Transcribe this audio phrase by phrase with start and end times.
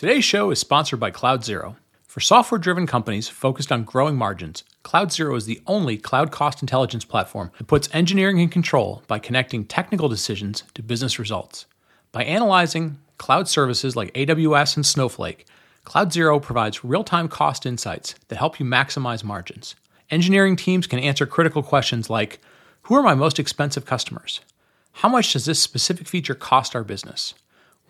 [0.00, 1.76] Today's show is sponsored by Cloud Zero.
[2.08, 6.62] For software driven companies focused on growing margins, Cloud Zero is the only cloud cost
[6.62, 11.66] intelligence platform that puts engineering in control by connecting technical decisions to business results.
[12.12, 15.46] By analyzing cloud services like AWS and Snowflake,
[15.84, 19.74] Cloud Zero provides real time cost insights that help you maximize margins.
[20.10, 22.40] Engineering teams can answer critical questions like
[22.84, 24.40] Who are my most expensive customers?
[24.92, 27.34] How much does this specific feature cost our business?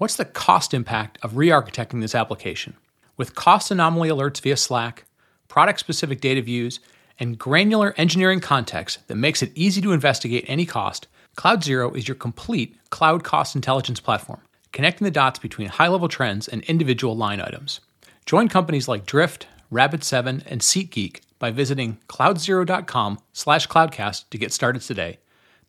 [0.01, 2.75] What's the cost impact of re architecting this application?
[3.19, 5.05] With cost anomaly alerts via Slack,
[5.47, 6.81] product specific data views,
[7.19, 12.09] and granular engineering context that makes it easy to investigate any cost, Cloud Zero is
[12.09, 14.41] your complete cloud cost intelligence platform,
[14.73, 17.81] connecting the dots between high level trends and individual line items.
[18.25, 24.81] Join companies like Drift, Rapid7, and SeatGeek by visiting cloudzero.com slash cloudcast to get started
[24.81, 25.19] today.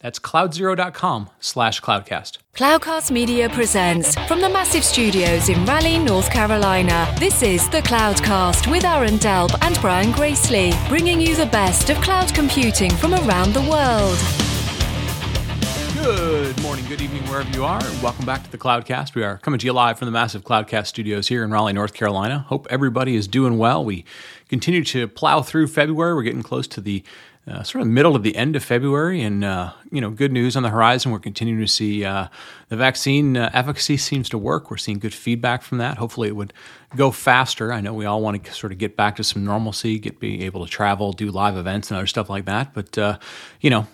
[0.02, 2.40] That's cloudzero.com slash cloudcast.
[2.56, 7.14] Cloudcast Media presents from the massive studios in Raleigh, North Carolina.
[7.20, 11.98] This is the Cloudcast with Aaron Delp and Brian Gracely, bringing you the best of
[11.98, 14.18] cloud computing from around the world.
[16.04, 17.80] Good morning, good evening, wherever you are.
[18.02, 19.14] Welcome back to the Cloudcast.
[19.14, 21.94] We are coming to you live from the massive Cloudcast studios here in Raleigh, North
[21.94, 22.40] Carolina.
[22.50, 23.86] Hope everybody is doing well.
[23.86, 24.04] We
[24.50, 26.16] continue to plow through February.
[26.16, 27.04] We're getting close to the
[27.48, 30.56] uh, sort of middle of the end of February, and uh, you know, good news
[30.56, 31.12] on the horizon.
[31.12, 32.28] We're continuing to see uh,
[32.70, 34.70] the vaccine uh, efficacy seems to work.
[34.70, 35.98] We're seeing good feedback from that.
[35.98, 36.54] Hopefully, it would
[36.96, 37.74] go faster.
[37.74, 40.44] I know we all want to sort of get back to some normalcy, get be
[40.46, 42.76] able to travel, do live events, and other stuff like that.
[42.76, 43.18] But uh,
[43.60, 43.88] you know,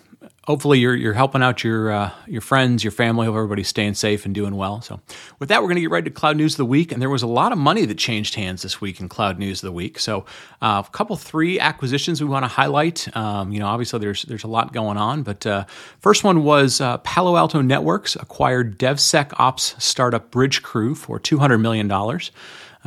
[0.48, 4.24] hopefully you're you're helping out your uh, your friends, your family, hope everybody's staying safe
[4.24, 4.80] and doing well.
[4.80, 4.98] So,
[5.38, 7.10] with that, we're going to get right to cloud news of the week, and there
[7.10, 9.72] was a lot of money that changed hands this week in cloud news of the
[9.72, 10.00] week.
[10.00, 10.24] So,
[10.62, 13.14] uh, a couple three acquisitions we want to highlight.
[13.14, 15.66] Um, you know, obviously there's there's a lot going on, but uh,
[16.00, 21.86] first one was uh, Palo Alto Networks acquired DevSecOps startup Bridgecrew for two hundred million
[21.86, 22.32] dollars.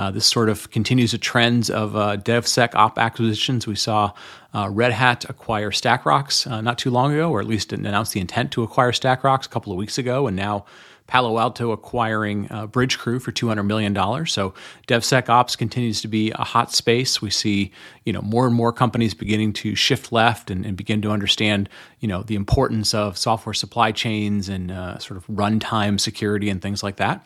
[0.01, 3.67] Uh, this sort of continues the trends of uh, DevSecOps acquisitions.
[3.67, 4.13] We saw
[4.51, 8.19] uh, Red Hat acquire StackRox uh, not too long ago, or at least announced the
[8.19, 10.65] intent to acquire StackRox a couple of weeks ago, and now
[11.05, 13.93] Palo Alto acquiring uh, Bridgecrew for $200 million.
[14.25, 14.55] So
[14.87, 17.21] DevSecOps continues to be a hot space.
[17.21, 17.71] We see,
[18.03, 21.69] you know, more and more companies beginning to shift left and, and begin to understand,
[21.99, 26.59] you know, the importance of software supply chains and uh, sort of runtime security and
[26.59, 27.23] things like that.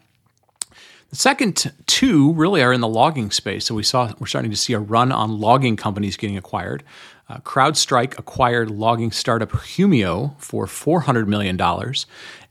[1.16, 3.64] The second two really are in the logging space.
[3.68, 6.84] So we saw we're starting to see a run on logging companies getting acquired.
[7.30, 11.58] Uh, CrowdStrike acquired logging startup Humio for $400 million.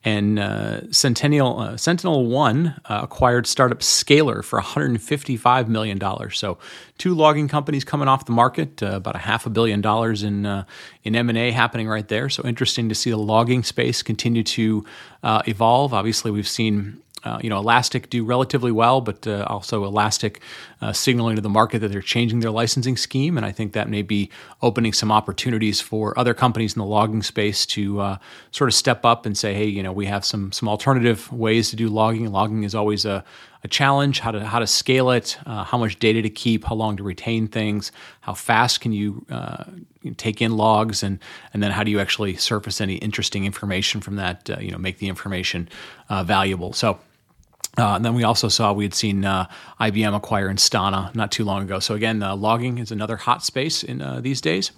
[0.02, 6.00] And uh, Sentinel, uh, Sentinel One uh, acquired startup Scalyr for $155 million.
[6.30, 6.56] So,
[6.96, 10.46] two logging companies coming off the market, uh, about a half a billion dollars in
[10.46, 10.64] uh,
[11.02, 12.30] in M and A happening right there.
[12.30, 14.86] So, interesting to see the logging space continue to
[15.22, 15.92] evolve.
[15.92, 20.40] Obviously, we've seen uh, you know, Elastic do relatively well, but uh, also Elastic
[20.80, 23.88] uh, signaling to the market that they're changing their licensing scheme, and I think that
[23.88, 24.30] may be
[24.60, 28.18] opening some opportunities for other companies in the logging space to uh,
[28.50, 31.70] sort of step up and say, hey, you know, we have some some alternative ways
[31.70, 32.30] to do logging.
[32.30, 33.24] Logging is always a
[33.64, 36.74] a challenge, how to how to scale it, uh, how much data to keep, how
[36.74, 39.64] long to retain things, how fast can you uh,
[40.18, 41.18] take in logs, and
[41.52, 44.50] and then how do you actually surface any interesting information from that?
[44.50, 45.68] Uh, you know, make the information
[46.10, 46.74] uh, valuable.
[46.74, 46.98] So
[47.78, 49.48] uh, and then we also saw we had seen uh,
[49.80, 51.80] IBM acquire Instana not too long ago.
[51.80, 54.72] So again, uh, logging is another hot space in uh, these days.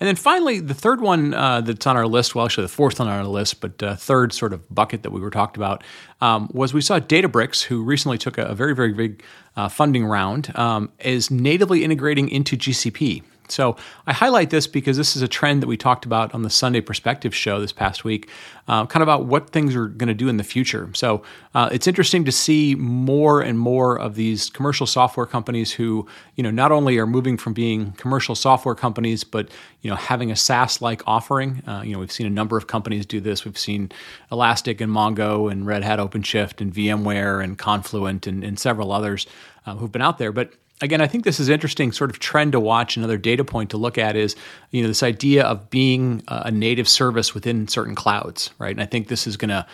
[0.00, 2.98] And then finally, the third one uh, that's on our list, well, actually the fourth
[2.98, 5.84] one on our list, but uh, third sort of bucket that we were talked about
[6.20, 9.22] um, was we saw Databricks, who recently took a, a very, very big
[9.70, 13.22] funding round, um, is natively integrating into GCP.
[13.50, 16.50] So I highlight this because this is a trend that we talked about on the
[16.50, 18.28] Sunday Perspective show this past week,
[18.68, 20.88] uh, kind of about what things are going to do in the future.
[20.94, 21.22] So
[21.54, 26.06] uh, it's interesting to see more and more of these commercial software companies who,
[26.36, 29.50] you know, not only are moving from being commercial software companies, but
[29.82, 31.62] you know, having a SaaS-like offering.
[31.68, 33.44] Uh, you know, we've seen a number of companies do this.
[33.44, 33.92] We've seen
[34.32, 39.26] Elastic and Mongo and Red Hat OpenShift and VMware and Confluent and, and several others
[39.66, 42.52] uh, who've been out there, but again, I think this is interesting sort of trend
[42.52, 42.96] to watch.
[42.96, 44.36] Another data point to look at is,
[44.70, 48.70] you know, this idea of being a native service within certain clouds, right?
[48.70, 49.66] And I think this is going to,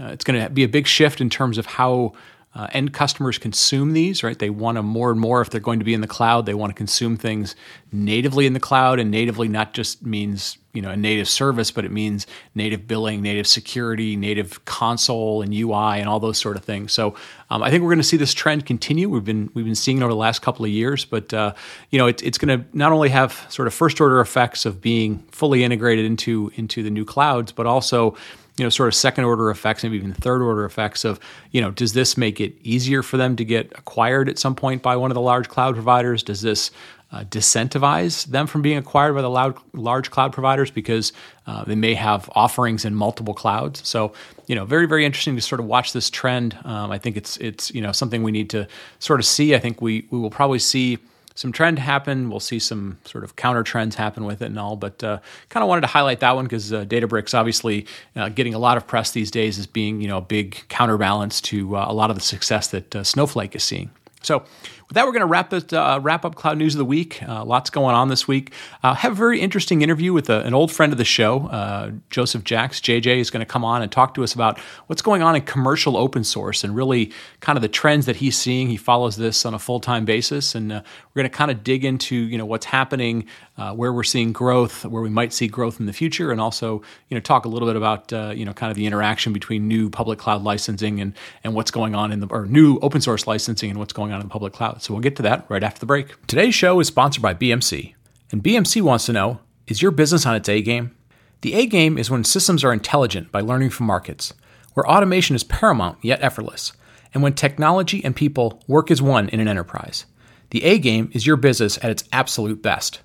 [0.00, 2.14] uh, it's going to be a big shift in terms of how
[2.54, 4.38] uh, end customers consume these, right?
[4.38, 6.52] They want to more and more, if they're going to be in the cloud, they
[6.52, 7.56] want to consume things
[7.90, 8.98] natively in the cloud.
[8.98, 13.22] And natively not just means, you know, a native service, but it means native billing,
[13.22, 16.92] native security, native console and UI and all those sort of things.
[16.92, 17.14] So
[17.48, 19.08] um, I think we're going to see this trend continue.
[19.08, 21.54] We've been, we've been seeing it over the last couple of years, but, uh,
[21.88, 24.82] you know, it, it's going to not only have sort of first order effects of
[24.82, 28.14] being fully integrated into, into the new clouds, but also
[28.58, 31.18] you know, sort of second order effects, maybe even third order effects of,
[31.52, 34.82] you know, does this make it easier for them to get acquired at some point
[34.82, 36.22] by one of the large cloud providers?
[36.22, 36.70] Does this
[37.12, 41.12] uh, disincentivize them from being acquired by the loud, large cloud providers because
[41.46, 43.86] uh, they may have offerings in multiple clouds.
[43.86, 44.14] So,
[44.46, 46.56] you know, very very interesting to sort of watch this trend.
[46.64, 48.66] Um, I think it's it's you know something we need to
[48.98, 49.54] sort of see.
[49.54, 50.98] I think we we will probably see
[51.34, 52.30] some trend happen.
[52.30, 54.76] We'll see some sort of counter trends happen with it and all.
[54.76, 55.18] But uh,
[55.48, 57.86] kind of wanted to highlight that one because uh, Databricks obviously
[58.16, 61.40] uh, getting a lot of press these days as being you know a big counterbalance
[61.42, 63.90] to uh, a lot of the success that uh, Snowflake is seeing.
[64.22, 64.44] So
[64.92, 67.22] with that, we're going to wrap it, uh, wrap up Cloud News of the Week.
[67.26, 68.52] Uh, lots going on this week.
[68.82, 71.92] Uh, have a very interesting interview with a, an old friend of the show, uh,
[72.10, 72.78] Joseph Jacks.
[72.78, 74.58] JJ is going to come on and talk to us about
[74.88, 77.10] what's going on in commercial open source and really
[77.40, 78.68] kind of the trends that he's seeing.
[78.68, 80.82] He follows this on a full time basis, and uh,
[81.14, 83.24] we're going to kind of dig into you know what's happening,
[83.58, 86.82] uh, where we're seeing growth, where we might see growth in the future, and also
[87.08, 89.90] you know talk a little bit about you know kind of the interaction between new
[89.90, 91.14] public cloud licensing and
[91.44, 94.20] and what's going on in the or new open source licensing and what's going on
[94.20, 94.82] in the public cloud.
[94.82, 96.26] So we'll get to that right after the break.
[96.26, 97.94] Today's show is sponsored by BMC,
[98.30, 100.94] and BMC wants to know is your business on its A game?
[101.42, 104.32] The A game is when systems are intelligent by learning from markets,
[104.74, 106.72] where automation is paramount yet effortless,
[107.12, 110.06] and when technology and people work as one in an enterprise.
[110.50, 113.00] The A game is your business at its absolute best.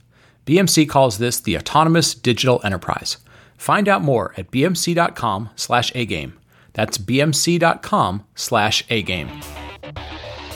[0.48, 3.18] BMC calls this the autonomous digital enterprise.
[3.58, 6.32] Find out more at bmc.com/agame.
[6.72, 9.44] That's bmc.com/agame.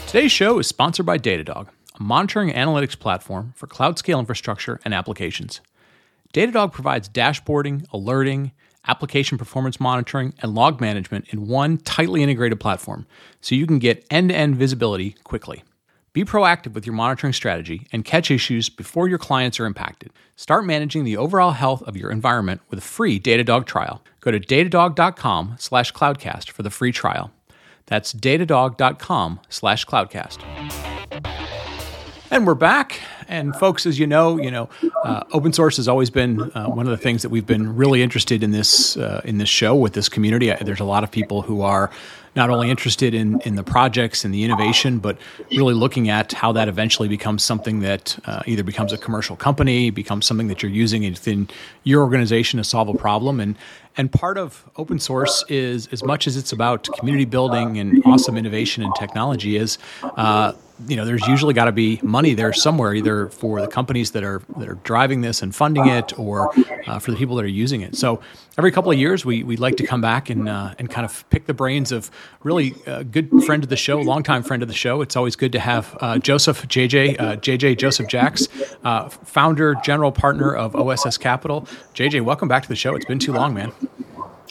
[0.07, 1.67] Today's show is sponsored by Datadog,
[1.99, 5.59] a monitoring analytics platform for cloud scale infrastructure and applications.
[6.33, 8.53] Datadog provides dashboarding, alerting,
[8.87, 13.05] application performance monitoring, and log management in one tightly integrated platform
[13.41, 15.63] so you can get end to end visibility quickly.
[16.13, 20.11] Be proactive with your monitoring strategy and catch issues before your clients are impacted.
[20.35, 24.03] Start managing the overall health of your environment with a free Datadog trial.
[24.19, 27.31] Go to datadog.com slash cloudcast for the free trial.
[27.85, 30.41] That's datadog.com slash cloudcast.
[32.29, 32.99] And we're back.
[33.29, 34.67] And folks, as you know, you know,
[35.05, 38.01] uh, open source has always been uh, one of the things that we've been really
[38.01, 40.53] interested in this uh, in this show with this community.
[40.61, 41.89] There's a lot of people who are
[42.35, 45.17] not only interested in in the projects and the innovation, but
[45.51, 49.89] really looking at how that eventually becomes something that uh, either becomes a commercial company,
[49.89, 51.49] becomes something that you're using within
[51.83, 53.39] your organization to solve a problem.
[53.39, 53.55] And
[53.97, 58.37] and part of open source is as much as it's about community building and awesome
[58.37, 60.53] innovation and technology is uh,
[60.87, 64.23] you know there's usually got to be money there somewhere either for the companies that
[64.23, 66.51] are that are driving this and funding it or
[66.87, 67.95] uh, for the people that are using it.
[67.95, 68.21] So
[68.57, 71.27] every couple of years we we like to come back and uh, and kind of
[71.29, 72.11] pick the brains of
[72.43, 75.01] really a good friend of the show longtime friend of the show.
[75.01, 78.47] It's always good to have uh, Joseph JJ JJ uh, Joseph Jacks
[78.83, 81.61] uh, founder general partner of OSS Capital.
[81.93, 82.95] JJ welcome back to the show.
[82.95, 83.71] It's been too long man.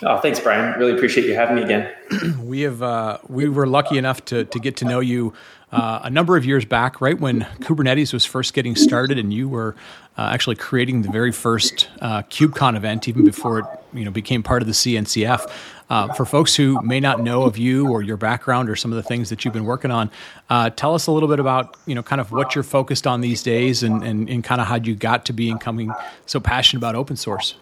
[0.03, 0.79] Oh, thanks, Brian.
[0.79, 1.93] Really appreciate you having me again.
[2.43, 5.35] we have uh, we were lucky enough to to get to know you
[5.73, 9.49] uh, a number of years back, right when Kubernetes was first getting started, and you
[9.49, 9.77] were
[10.19, 14.43] uh, actually creating the very first uh, KubeCon event, even before it you know became
[14.43, 15.51] part of the CNCF.
[15.89, 18.97] Uh, for folks who may not know of you or your background or some of
[18.97, 20.09] the things that you've been working on,
[20.49, 23.21] uh, tell us a little bit about you know kind of what you're focused on
[23.21, 25.93] these days, and, and, and kind of how you got to being coming
[26.27, 27.55] so passionate about open source.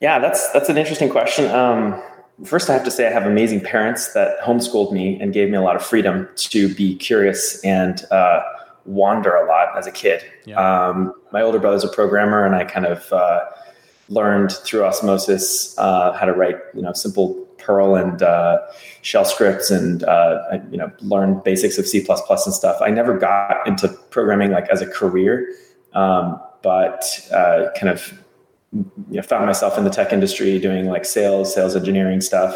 [0.00, 1.50] Yeah, that's that's an interesting question.
[1.50, 2.02] Um,
[2.44, 5.56] first, I have to say I have amazing parents that homeschooled me and gave me
[5.56, 8.42] a lot of freedom to be curious and uh,
[8.84, 10.22] wander a lot as a kid.
[10.44, 10.56] Yeah.
[10.56, 13.44] Um, my older brother's a programmer, and I kind of uh,
[14.08, 18.58] learned through osmosis uh, how to write, you know, simple Perl and uh,
[19.02, 22.78] shell scripts, and uh, I, you know, learned basics of C++ and stuff.
[22.80, 25.54] I never got into programming like as a career,
[25.92, 28.18] um, but uh, kind of
[28.72, 32.54] you know, found myself in the tech industry doing like sales, sales engineering stuff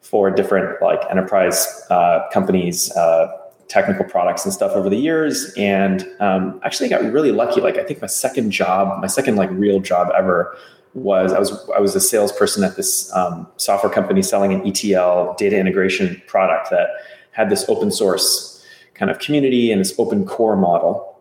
[0.00, 3.28] for different like enterprise uh, companies, uh,
[3.68, 5.52] technical products and stuff over the years.
[5.56, 7.60] And um, actually got really lucky.
[7.60, 10.56] Like I think my second job, my second like real job ever
[10.92, 15.34] was I was I was a salesperson at this um, software company selling an ETL
[15.36, 16.88] data integration product that
[17.32, 18.64] had this open source
[18.94, 21.18] kind of community and this open core model.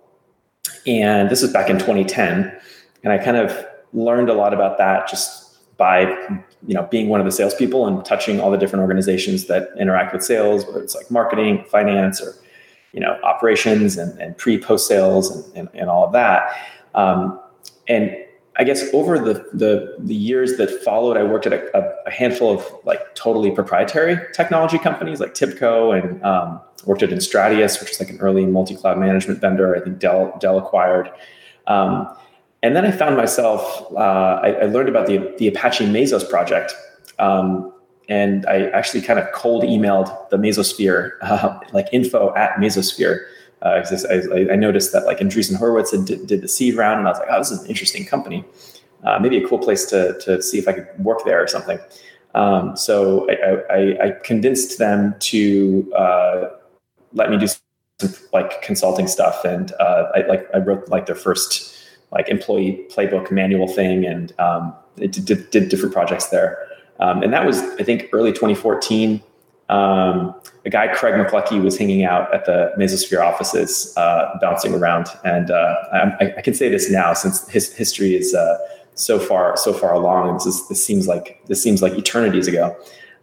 [0.86, 2.56] And this was back in 2010.
[3.04, 5.44] And I kind of learned a lot about that just
[5.78, 6.02] by
[6.66, 10.14] you know being one of the salespeople and touching all the different organizations that interact
[10.14, 12.36] with sales, whether it's like marketing, finance, or
[12.92, 16.56] you know operations and, and pre post sales and, and, and, all of that.
[16.94, 17.40] Um,
[17.88, 18.16] and
[18.58, 22.54] I guess over the, the, the years that followed, I worked at a, a, handful
[22.54, 28.00] of like totally proprietary technology companies like TIBCO and um, worked at Enstratius, which is
[28.00, 29.76] like an early multi cloud management vendor.
[29.76, 31.12] I think Dell Dell acquired.
[31.66, 32.16] Um,
[32.64, 36.74] and then I found myself, uh, I, I, learned about the, the Apache Mesos project.
[37.20, 37.74] Um,
[38.08, 43.26] and I actually kind of cold emailed the Mesosphere, uh, like info at Mesosphere.
[43.62, 47.12] Uh, I, I, noticed that like Andreessen Horowitz did, did, the seed round, and I
[47.12, 48.44] was like, oh, this is an interesting company.
[49.04, 51.80] Uh, maybe a cool place to, to see if I could work there or something.
[52.36, 56.50] Um, so I, I, I, convinced them to uh,
[57.14, 61.16] let me do some like consulting stuff, and uh, I like I wrote like their
[61.16, 61.83] first
[62.14, 66.68] like employee playbook manual thing, and um, it did, did, different projects there.
[67.00, 69.22] Um, and that was I think early 2014.
[69.70, 75.08] Um, a guy Craig McLuckie was hanging out at the Mesosphere offices, uh, bouncing around,
[75.26, 75.76] and uh,
[76.20, 78.58] I, I, can say this now since his history is uh,
[78.94, 80.34] so far so far along.
[80.36, 82.76] This, is, this seems like this seems like eternities ago.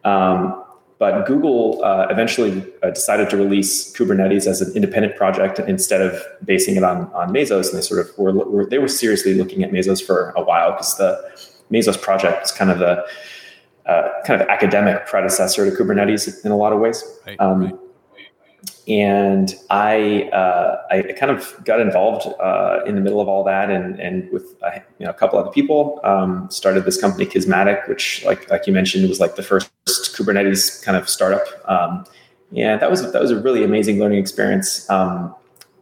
[0.05, 0.60] Um,
[1.01, 6.23] but Google uh, eventually uh, decided to release Kubernetes as an independent project instead of
[6.45, 7.71] basing it on, on Mesos.
[7.71, 10.73] And they sort of were, were they were seriously looking at Mesos for a while
[10.73, 11.19] because the
[11.73, 13.03] Mesos project is kind of the
[13.87, 17.03] uh, kind of academic predecessor to Kubernetes in a lot of ways.
[17.27, 17.75] Right, um, right
[18.89, 23.71] and I uh, I kind of got involved uh, in the middle of all that,
[23.71, 27.89] and and with uh, you know a couple other people, um, started this company Kismatic,
[27.89, 31.47] which like like you mentioned was like the first Kubernetes kind of startup.
[31.69, 32.05] Um,
[32.57, 34.89] and that was that was a really amazing learning experience.
[34.91, 35.35] Um,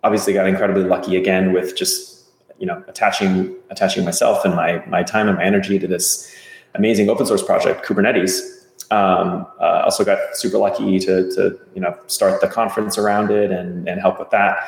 [0.05, 2.25] obviously, got incredibly lucky again with just
[2.59, 6.31] you know attaching attaching myself and my my time and my energy to this
[6.75, 8.58] amazing open source project Kubernetes
[8.90, 13.50] um, uh, also got super lucky to, to you know start the conference around it
[13.50, 14.59] and, and help with that.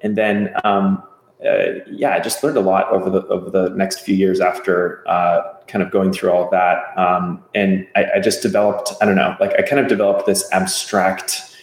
[0.00, 1.02] And then um,
[1.44, 5.08] uh, yeah, I just learned a lot over the over the next few years after
[5.08, 6.98] uh, kind of going through all of that.
[6.98, 10.50] Um, and I, I, just developed I don't know like I kind of developed this
[10.52, 11.56] abstract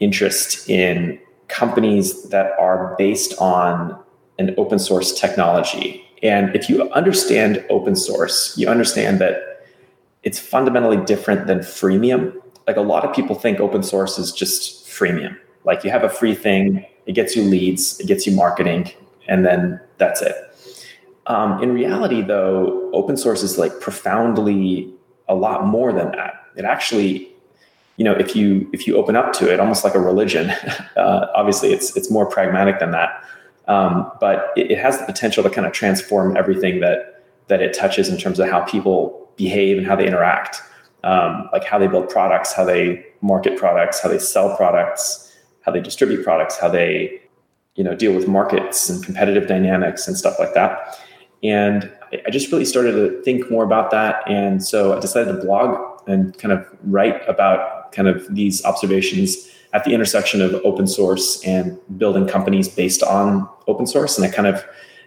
[0.00, 3.98] interest in companies that are based on
[4.38, 6.02] an open source technology.
[6.22, 9.53] And if you understand open source, you understand that
[10.24, 12.34] it's fundamentally different than freemium.
[12.66, 15.38] Like a lot of people think open source is just freemium.
[15.64, 18.90] Like you have a free thing, it gets you leads, it gets you marketing,
[19.28, 20.34] and then that's it.
[21.26, 24.92] Um, in reality, though, open source is like profoundly
[25.28, 26.34] a lot more than that.
[26.56, 27.30] It actually,
[27.96, 30.52] you know, if you if you open up to it, almost like a religion.
[30.96, 33.24] Uh, obviously, it's it's more pragmatic than that,
[33.66, 37.74] um, but it, it has the potential to kind of transform everything that that it
[37.74, 40.62] touches in terms of how people behave and how they interact,
[41.02, 45.72] um, like how they build products, how they market products, how they sell products, how
[45.72, 47.20] they distribute products, how they
[47.74, 50.98] you know deal with markets and competitive dynamics and stuff like that.
[51.42, 51.90] And
[52.26, 56.00] I just really started to think more about that, and so I decided to blog
[56.06, 61.42] and kind of write about kind of these observations at the intersection of open source
[61.44, 64.16] and building companies based on open source.
[64.16, 64.64] And I kind of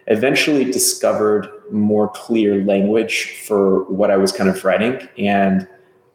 [0.08, 5.06] eventually discovered more clear language for what I was kind of writing.
[5.18, 5.68] And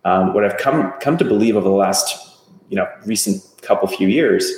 [0.03, 4.07] um, what I've come come to believe over the last you know recent couple few
[4.07, 4.51] years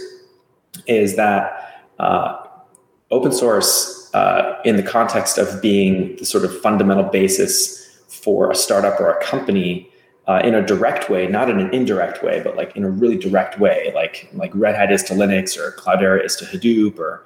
[0.88, 2.38] is that uh,
[3.12, 8.56] open source uh, in the context of being the sort of fundamental basis for a
[8.56, 9.90] startup or a company
[10.28, 13.18] uh, in a direct way, not in an indirect way, but like in a really
[13.18, 17.24] direct way, like like Red Hat is to Linux or Cloudera is to Hadoop or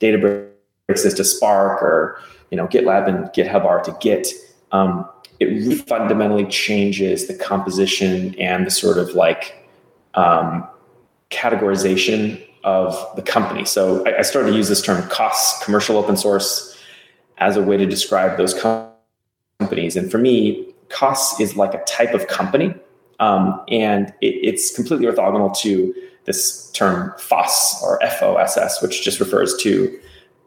[0.00, 0.51] Databricks
[1.00, 2.20] is to Spark or
[2.50, 4.28] you know GitLab and GitHub are to Git.
[4.72, 5.08] Um,
[5.40, 9.68] it really fundamentally changes the composition and the sort of like
[10.14, 10.66] um,
[11.30, 13.64] categorization of the company.
[13.64, 16.78] So I, I, started to use this term COSS, commercial open source,
[17.38, 18.54] as a way to describe those
[19.58, 19.96] companies.
[19.96, 22.74] And for me, COSS is like a type of company,
[23.18, 25.92] um, and it, it's completely orthogonal to
[26.24, 29.98] this term FOSS or FOSS, which just refers to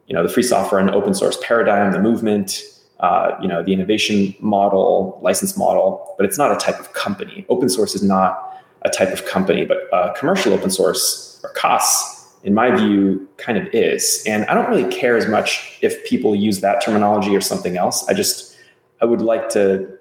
[0.07, 2.63] you know the free software and open source paradigm, the movement,
[2.99, 7.45] uh, you know the innovation model, license model, but it's not a type of company.
[7.49, 12.35] Open source is not a type of company, but uh, commercial open source or COSS,
[12.43, 14.23] in my view, kind of is.
[14.27, 18.07] And I don't really care as much if people use that terminology or something else.
[18.07, 18.55] I just
[19.01, 19.97] I would like to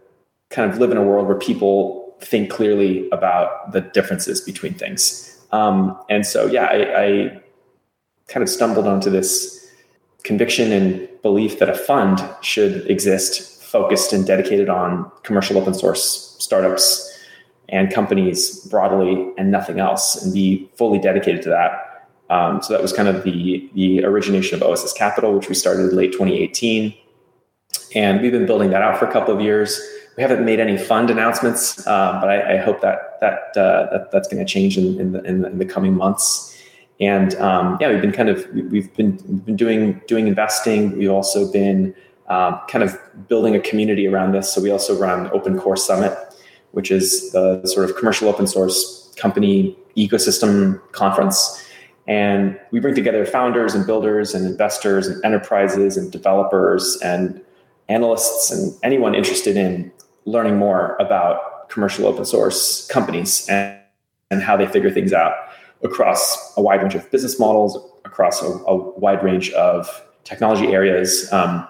[0.51, 5.31] kind of live in a world where people think clearly about the differences between things.
[5.53, 7.43] Um, and so, yeah, I, I
[8.29, 9.64] kind of stumbled onto this
[10.25, 16.37] conviction and belief that a fund should exist focused and dedicated on commercial open source
[16.39, 17.11] startups
[17.69, 22.09] and companies broadly and nothing else and be fully dedicated to that.
[22.31, 25.93] Um, so that was kind of the, the origination of OSS Capital, which we started
[25.93, 26.95] late 2018.
[27.95, 29.81] And we've been building that out for a couple of years.
[30.17, 34.11] We haven't made any fund announcements, uh, but I, I, hope that that, uh, that
[34.13, 36.57] that's going to change in, in, the, in, the, in the coming months
[37.01, 40.97] and um, yeah, we've been kind of we've been we've been doing doing investing.
[40.97, 41.95] We've also been
[42.29, 42.97] um, kind of
[43.29, 44.53] building a community around this.
[44.53, 46.17] So we also run Open Core Summit,
[46.71, 51.61] which is the sort of commercial open source company ecosystem conference.
[52.07, 57.41] And we bring together founders and builders and investors and enterprises and developers and
[57.89, 59.91] analysts and anyone interested in
[60.27, 63.79] learning more about commercial open source companies and,
[64.31, 65.35] and how they figure things out
[65.85, 71.31] across a wide range of business models, across a, a wide range of technology areas.
[71.33, 71.69] Um,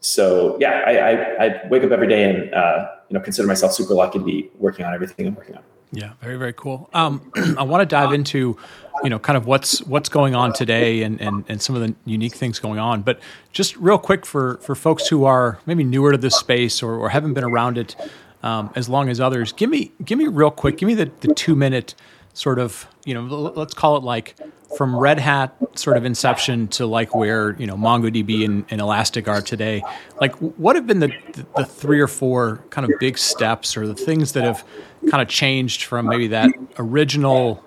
[0.00, 3.72] so yeah, I, I, I, wake up every day and uh, you know consider myself
[3.72, 5.62] super lucky to be working on everything I'm working on.
[5.92, 6.90] Yeah, very very cool.
[6.92, 8.56] Um, I want to dive into
[9.04, 11.94] you know kind of what's what's going on today and, and and some of the
[12.04, 13.02] unique things going on.
[13.02, 13.20] But
[13.52, 17.10] just real quick for for folks who are maybe newer to this space or, or
[17.10, 17.94] haven't been around it
[18.42, 21.32] um, as long as others, give me give me real quick, give me the, the
[21.34, 21.94] two minute
[22.34, 24.36] sort of you know let's call it like
[24.76, 29.28] from Red Hat sort of inception to like where you know MongoDB and, and Elastic
[29.28, 29.82] are today.
[30.20, 31.12] Like, what have been the,
[31.56, 34.64] the three or four kind of big steps or the things that have
[35.10, 37.62] kind of changed from maybe that original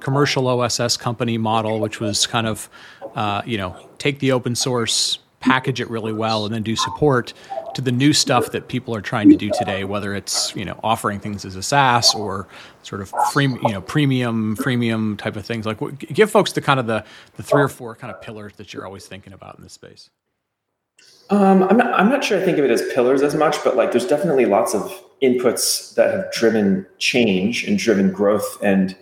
[0.00, 2.68] commercial OSS company model, which was kind of
[3.14, 7.34] uh, you know take the open source, package it really well, and then do support
[7.74, 10.78] to the new stuff that people are trying to do today, whether it's you know
[10.82, 12.46] offering things as a SaaS or
[12.82, 15.66] sort of free, you know, premium, freemium type of things.
[15.66, 17.04] Like, give folks the kind of the
[17.36, 20.10] the three or four kind of pillars that you're always thinking about in this space.
[21.30, 21.98] Um, I'm not.
[21.98, 22.40] I'm not sure.
[22.40, 25.94] I think of it as pillars as much, but like, there's definitely lots of inputs
[25.94, 28.96] that have driven change and driven growth and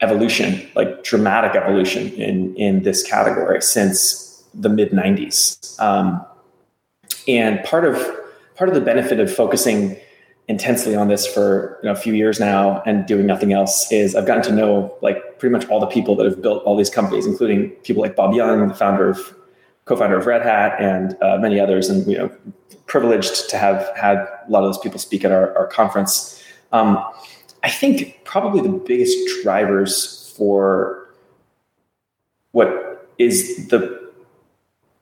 [0.00, 5.80] evolution, like dramatic evolution in in this category since the mid '90s.
[5.80, 6.24] Um,
[7.28, 7.96] and part of
[8.56, 9.96] part of the benefit of focusing
[10.48, 14.14] intensely on this for you know, a few years now and doing nothing else is
[14.14, 16.90] I've gotten to know like pretty much all the people that have built all these
[16.90, 19.34] companies, including people like Bob Young, the founder of
[19.84, 21.88] co-founder of Red Hat, and uh, many others.
[21.88, 22.30] And you know,
[22.86, 26.42] privileged to have had a lot of those people speak at our, our conference.
[26.72, 27.02] Um,
[27.62, 31.08] I think probably the biggest drivers for
[32.50, 34.01] what is the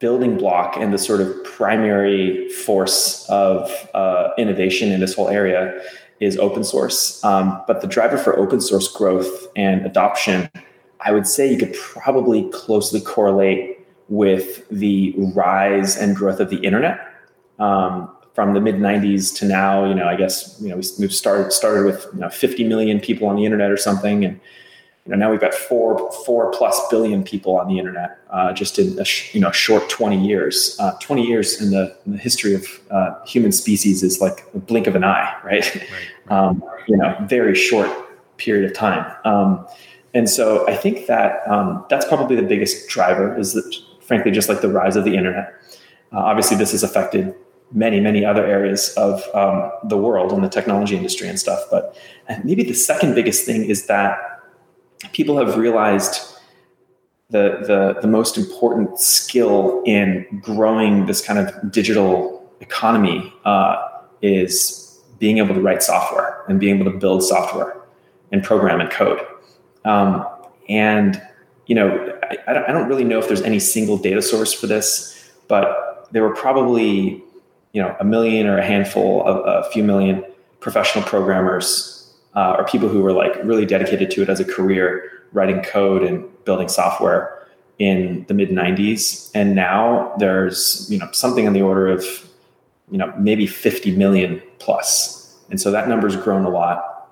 [0.01, 5.81] building block and the sort of primary force of uh, innovation in this whole area
[6.21, 7.23] is open source.
[7.23, 10.51] Um, but the driver for open source growth and adoption,
[11.01, 16.59] I would say you could probably closely correlate with the rise and growth of the
[16.59, 16.99] internet.
[17.59, 21.53] Um, from the mid 90s to now, you know, I guess, you know, we've started,
[21.53, 24.25] started with you know, 50 million people on the internet or something.
[24.25, 24.41] And
[25.11, 28.79] you know, now we've got four four plus billion people on the internet uh, just
[28.79, 30.77] in a sh- you know short 20 years.
[30.79, 34.59] Uh, 20 years in the, in the history of uh, human species is like a
[34.61, 35.75] blink of an eye, right?
[35.75, 36.33] right.
[36.33, 37.91] Um, you know, very short
[38.37, 39.05] period of time.
[39.25, 39.67] Um,
[40.15, 44.49] and so I think that um, that's probably the biggest driver is that, frankly, just
[44.49, 45.53] like the rise of the internet.
[46.13, 47.35] Uh, obviously, this has affected
[47.73, 51.65] many, many other areas of um, the world and the technology industry and stuff.
[51.69, 51.97] But
[52.45, 54.40] maybe the second biggest thing is that
[55.13, 56.37] people have realized
[57.31, 63.77] the, the, the most important skill in growing this kind of digital economy uh,
[64.21, 67.77] is being able to write software and being able to build software
[68.33, 69.21] and program and code.
[69.85, 70.27] Um,
[70.69, 71.23] and
[71.67, 75.31] you know, I, I don't really know if there's any single data source for this,
[75.47, 77.23] but there were probably
[77.73, 80.25] you know a million or a handful of a few million
[80.59, 82.00] professional programmers
[82.35, 86.03] uh, or people who were like really dedicated to it as a career, writing code
[86.03, 87.47] and building software
[87.79, 89.31] in the mid 90s.
[89.35, 92.05] And now there's you know something on the order of
[92.91, 95.37] you know maybe 50 million plus.
[95.51, 97.09] And so that number's grown a lot.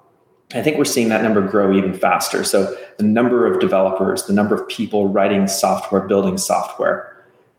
[0.55, 2.43] I think we're seeing that number grow even faster.
[2.43, 7.15] So the number of developers, the number of people writing software, building software,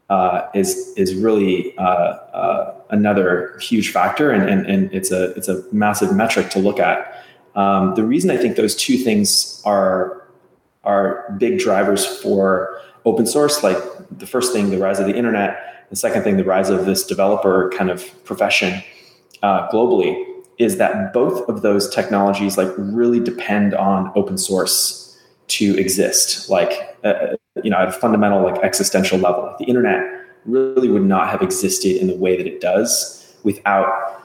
[0.09, 5.47] uh, is is really uh, uh, another huge factor, and, and and it's a it's
[5.47, 7.18] a massive metric to look at.
[7.59, 10.25] Um, the reason I think those two things are
[10.85, 13.77] are big drivers for open source, like
[14.09, 17.05] the first thing, the rise of the internet, the second thing, the rise of this
[17.05, 18.81] developer kind of profession
[19.43, 20.25] uh, globally,
[20.57, 26.49] is that both of those technologies like really depend on open source to exist.
[26.49, 30.01] Like uh, you know, at a fundamental like existential level, the internet
[30.45, 34.18] really would not have existed in the way that it does without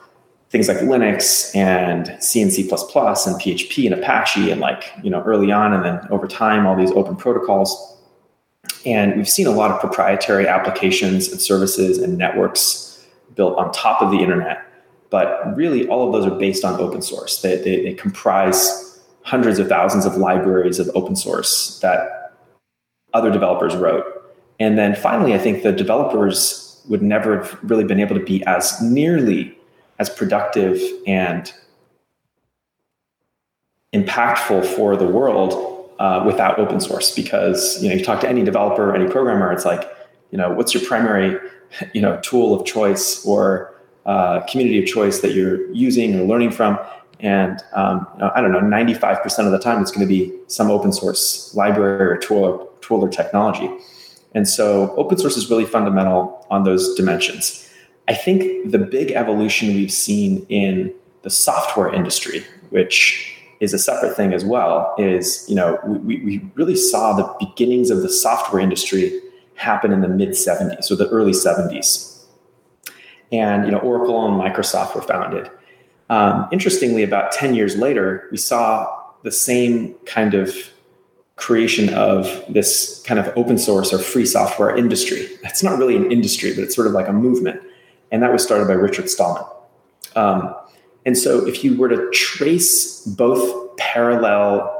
[0.55, 5.21] things like Linux and C and C++ and PHP and Apache and like, you know,
[5.23, 7.99] early on and then over time, all these open protocols.
[8.87, 14.01] And we've seen a lot of proprietary applications and services and networks built on top
[14.01, 14.65] of the internet.
[15.11, 17.43] But really, all of those are based on open source.
[17.43, 22.33] They, they, they comprise hundreds of thousands of libraries of open source that
[23.13, 24.05] other developers wrote.
[24.61, 28.45] And then finally, I think the developers would never have really been able to be
[28.45, 29.59] as nearly
[29.99, 31.53] as productive and
[33.93, 37.15] impactful for the world uh, without open source.
[37.15, 39.89] Because you know you talk to any developer any programmer it's like
[40.31, 41.39] you know what's your primary
[41.93, 43.75] you know tool of choice or
[44.07, 46.79] uh, community of choice that you're using or learning from?
[47.21, 50.37] And um, you know, i don't know 95% of the time it's going to be
[50.49, 53.71] some open source library or tool or, tool or technology.
[54.35, 57.71] And so open source is really fundamental on those dimensions
[58.09, 64.17] i think the big evolution we've seen in the software industry which is a separate
[64.17, 68.61] thing as well is you know we, we really saw the beginnings of the software
[68.61, 69.21] industry
[69.55, 72.25] happen in the mid 70s or the early 70s
[73.33, 75.51] and you know oracle and microsoft were founded.
[76.11, 78.87] Um, interestingly about 10 years later we saw
[79.23, 80.55] the same kind of
[81.37, 85.27] creation of this kind of open source or free software industry.
[85.43, 87.61] It's not really an industry but it's sort of like a movement
[88.15, 89.45] and that was started by richard stallman
[90.17, 90.55] um,
[91.07, 94.71] and so if you were to trace both parallel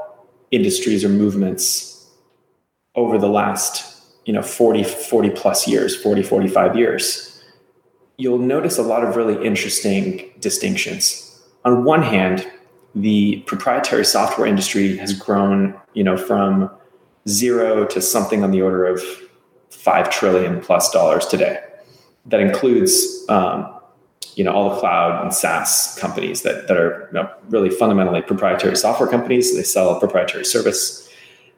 [0.51, 2.09] industries or movements
[2.95, 7.43] over the last, you know, 40, 40 plus years, 40, 45 years,
[8.17, 11.43] you'll notice a lot of really interesting distinctions.
[11.65, 12.49] On one hand,
[12.95, 16.71] the proprietary software industry has grown, you know, from
[17.27, 19.03] zero to something on the order of
[19.69, 21.59] five trillion plus dollars today.
[22.27, 23.71] That includes um,
[24.35, 28.21] you know all the cloud and SaaS companies that that are you know, really fundamentally
[28.21, 29.55] proprietary software companies.
[29.55, 31.09] They sell proprietary service.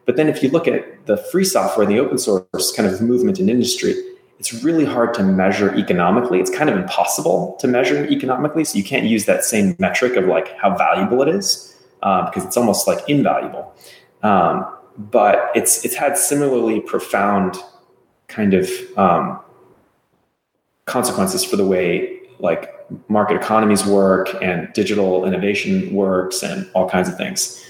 [0.06, 3.02] But then if you look at the free software and the open source kind of
[3.02, 3.94] movement in industry,
[4.40, 6.40] it's really hard to measure economically.
[6.40, 8.64] It's kind of impossible to measure economically.
[8.64, 12.46] So you can't use that same metric of like how valuable it is uh, because
[12.46, 13.74] it's almost like invaluable.
[14.24, 14.66] Um,
[14.98, 17.58] but it's it's had similarly profound
[18.28, 19.40] kind of um,
[20.88, 22.74] consequences for the way like
[23.10, 27.64] market economies work and digital innovation works and all kinds of things.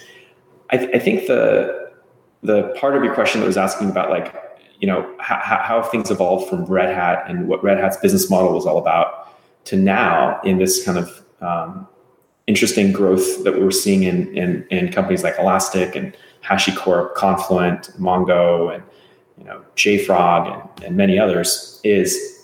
[0.69, 1.91] I, th- I think the
[2.43, 4.33] the part of your question that was asking about like
[4.79, 8.53] you know how, how things evolved from Red Hat and what Red Hat's business model
[8.53, 9.33] was all about
[9.65, 11.87] to now in this kind of um,
[12.45, 18.73] interesting growth that we're seeing in, in, in companies like Elastic and HashiCorp, Confluent, Mongo,
[18.73, 18.83] and
[19.37, 22.36] you know JFrog and, and many others is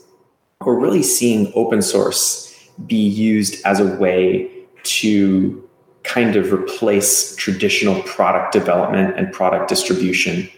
[0.65, 2.49] we're really seeing open source
[2.88, 4.49] be used as a way
[4.84, 5.69] to
[6.04, 10.49] kind of replace traditional product development and product distribution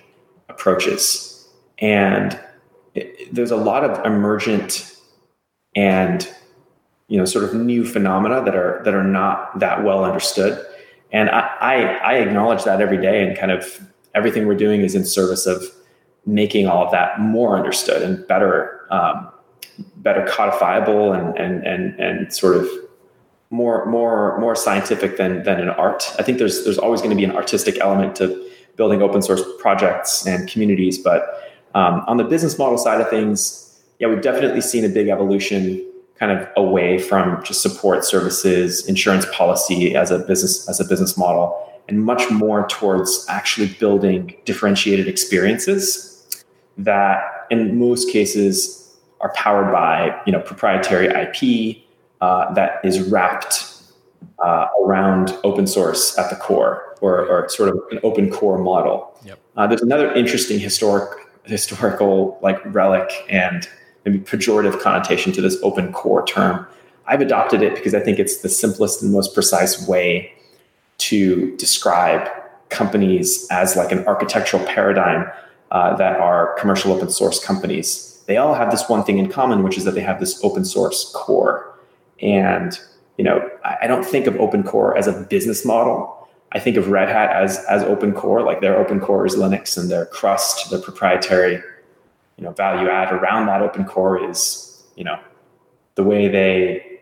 [0.49, 1.47] approaches.
[1.79, 2.39] And
[2.95, 4.91] it, there's a lot of emergent
[5.75, 6.27] and
[7.07, 10.65] you know sort of new phenomena that are that are not that well understood.
[11.11, 13.79] And I, I, I acknowledge that every day and kind of
[14.15, 15.63] everything we're doing is in service of
[16.25, 19.29] making all of that more understood and better um,
[19.97, 22.67] better codifiable and and and and sort of
[23.49, 26.13] more more more scientific than than an art.
[26.19, 29.41] I think there's there's always going to be an artistic element to building open source
[29.59, 31.41] projects and communities, but
[31.75, 35.85] um, on the business model side of things, yeah, we've definitely seen a big evolution
[36.15, 41.17] kind of away from just support services, insurance policy as a business as a business
[41.17, 46.11] model, and much more towards actually building differentiated experiences
[46.77, 48.84] that in most cases
[49.25, 51.77] are powered by you know proprietary IP
[52.21, 53.81] uh, that is wrapped
[54.37, 59.17] uh, around open source at the core, or, or sort of an open core model.
[59.25, 59.39] Yep.
[59.57, 61.09] Uh, there's another interesting historic
[61.45, 63.67] historical like relic and
[64.03, 66.67] maybe pejorative connotation to this open core term.
[67.07, 70.33] I've adopted it because I think it's the simplest and most precise way
[70.99, 72.29] to describe
[72.69, 75.27] companies as like an architectural paradigm
[75.71, 79.63] uh, that are commercial open source companies they all have this one thing in common,
[79.63, 81.77] which is that they have this open source core.
[82.21, 82.77] And
[83.17, 86.11] you know, I, I don't think of open core as a business model.
[86.51, 89.77] I think of Red Hat as as open core, like their open core is Linux
[89.77, 91.55] and their crust, their proprietary,
[92.37, 95.19] you know, value add around that open core is, you know,
[95.95, 96.99] the way they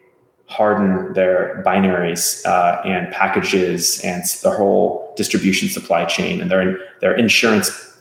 [0.47, 7.15] harden their binaries uh, and packages and the whole distribution supply chain and their their
[7.15, 7.97] insurance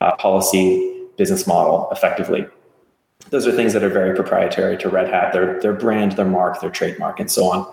[0.00, 2.46] uh, policy business model effectively
[3.28, 6.60] those are things that are very proprietary to Red Hat, their, their brand, their mark,
[6.60, 7.72] their trademark, and so on.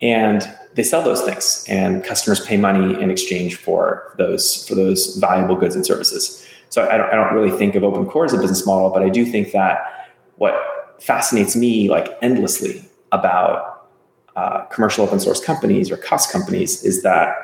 [0.00, 5.16] And they sell those things, and customers pay money in exchange for those for those
[5.16, 6.46] valuable goods and services.
[6.68, 9.02] So I don't, I don't really think of open core as a business model, but
[9.02, 10.54] I do think that what
[11.00, 13.88] fascinates me like endlessly about
[14.36, 17.34] uh, commercial open source companies or COSS companies is that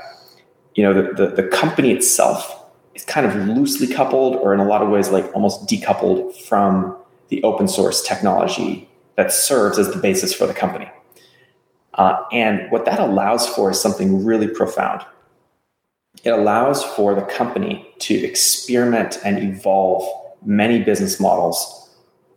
[0.75, 2.63] you know the, the, the company itself
[2.95, 6.97] is kind of loosely coupled, or in a lot of ways, like almost decoupled from
[7.33, 10.89] the open source technology that serves as the basis for the company.
[11.95, 15.01] Uh, and what that allows for is something really profound.
[16.25, 20.07] It allows for the company to experiment and evolve
[20.45, 21.91] many business models,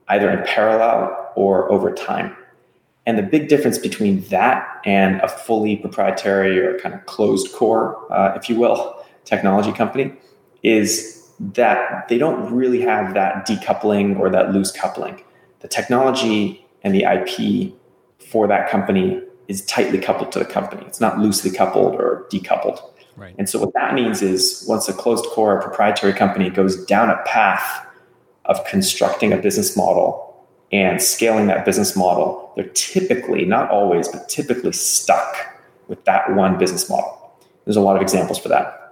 [0.08, 2.34] either in parallel or over time.
[3.06, 8.12] And the big difference between that and a fully proprietary or kind of closed core,
[8.14, 10.14] uh, if you will, technology company
[10.64, 15.22] is that they don't really have that decoupling or that loose coupling.
[15.60, 17.74] The technology and the IP
[18.20, 20.84] for that company is tightly coupled to the company.
[20.88, 22.82] It's not loosely coupled or decoupled.
[23.16, 23.36] Right.
[23.38, 27.22] And so what that means is once a closed core proprietary company goes down a
[27.26, 27.86] path
[28.46, 30.22] of constructing a business model
[30.72, 35.36] and scaling that business model, they're typically, not always, but typically stuck
[35.88, 37.34] with that one business model.
[37.66, 38.85] There's a lot of examples for that.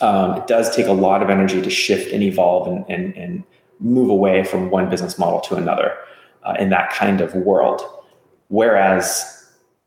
[0.00, 3.44] Um, it does take a lot of energy to shift and evolve and, and, and
[3.80, 5.96] move away from one business model to another
[6.44, 7.82] uh, in that kind of world.
[8.48, 9.32] Whereas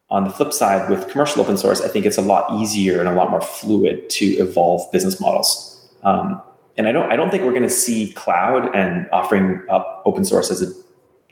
[0.10, 3.08] on the flip side, with commercial open source, I think it's a lot easier and
[3.08, 5.88] a lot more fluid to evolve business models.
[6.04, 6.42] Um,
[6.78, 10.24] and I don't, I don't think we're going to see cloud and offering up open
[10.26, 10.74] source as a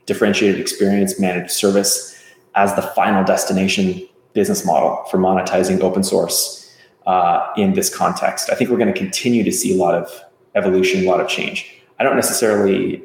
[0.06, 2.22] differentiated experience managed service
[2.56, 6.67] as the final destination business model for monetizing open source
[7.08, 8.50] uh, in this context.
[8.52, 10.12] I think we're going to continue to see a lot of
[10.54, 11.74] evolution, a lot of change.
[12.00, 13.02] I don't necessarily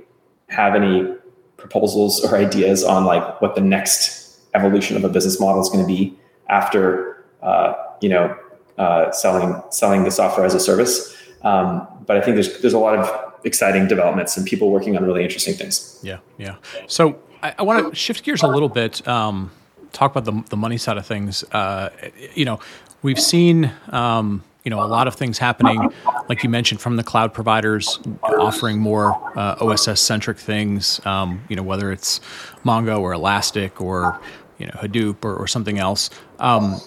[0.49, 1.15] have any
[1.57, 5.81] proposals or ideas on like what the next evolution of a business model is going
[5.81, 6.15] to be
[6.49, 8.37] after uh, you know
[8.77, 11.17] uh, selling selling the software as a service.
[11.43, 15.05] Um, but I think there's there's a lot of exciting developments and people working on
[15.05, 15.99] really interesting things.
[16.03, 16.57] Yeah, yeah.
[16.87, 19.07] So I, I want to shift gears a little bit.
[19.07, 19.53] Um,
[19.93, 21.45] talk about the the money side of things.
[21.53, 21.91] Uh,
[22.35, 22.59] you know,
[23.03, 23.73] we've seen.
[23.91, 25.93] Um, you know, a lot of things happening,
[26.29, 31.05] like you mentioned, from the cloud providers offering more uh, OSS centric things.
[31.05, 32.21] Um, you know, whether it's
[32.65, 34.21] Mongo or Elastic or
[34.59, 36.11] you know Hadoop or, or something else.
[36.39, 36.81] Um,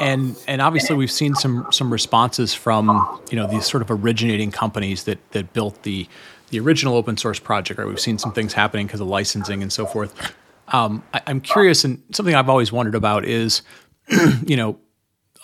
[0.00, 4.50] and and obviously we've seen some some responses from you know these sort of originating
[4.50, 6.06] companies that that built the
[6.50, 7.78] the original open source project.
[7.78, 10.32] Right, we've seen some things happening because of licensing and so forth.
[10.68, 13.62] Um, I, I'm curious, and something I've always wondered about is,
[14.46, 14.78] you know,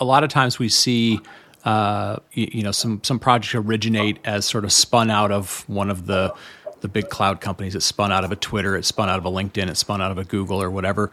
[0.03, 1.21] a lot of times we see.
[1.65, 5.91] Uh, you, you, know, some some projects originate as sort of spun out of one
[5.91, 6.35] of the
[6.81, 7.77] the big cloud companies.
[7.77, 10.11] It spun out of a Twitter, it spun out of a LinkedIn, it spun out
[10.11, 11.13] of a Google or whatever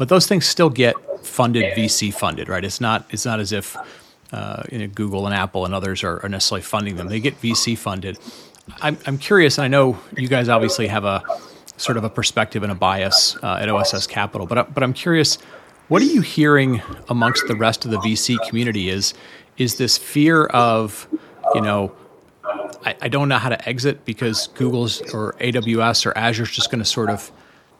[0.00, 2.64] but those things still get funded, VC funded, right?
[2.64, 3.76] It's not it's not as if
[4.32, 7.08] uh, you know, Google and Apple and others are, are, necessarily funding them.
[7.08, 8.18] They get VC funded.
[8.80, 11.22] I'm, I'm curious, and I know you guys obviously have a
[11.76, 15.36] sort of a perspective and a bias uh, at OSS Capital, but but I'm curious,
[15.90, 18.88] what are you hearing amongst the rest of the VC community?
[18.88, 19.12] Is
[19.58, 21.08] is this fear of
[21.54, 21.92] you know
[22.84, 26.78] I, I don't know how to exit because Google's or AWS or Azure's just going
[26.78, 27.32] to sort of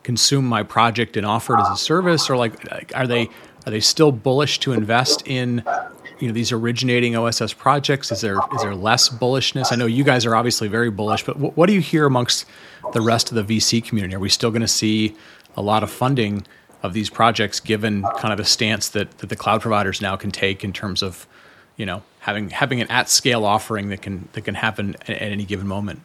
[0.03, 3.29] consume my project and offer it as a service, or like are they
[3.65, 5.63] are they still bullish to invest in
[6.19, 8.11] you know these originating OSS projects?
[8.11, 9.73] Is there is there less bullishness?
[9.73, 12.45] I know you guys are obviously very bullish, but what, what do you hear amongst
[12.93, 14.17] the rest of the VC community?
[14.17, 15.15] Are we still going to see
[15.57, 16.45] a lot of funding
[16.83, 20.31] of these projects, given kind of the stance that, that the cloud providers now can
[20.31, 21.27] take in terms of
[21.77, 25.33] you know having having an at scale offering that can that can happen at, at
[25.33, 26.01] any given moment?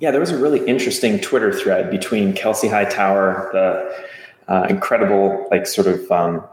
[0.00, 5.66] Yeah, there was a really interesting Twitter thread between Kelsey Hightower, the uh, incredible, like,
[5.66, 6.44] sort of um,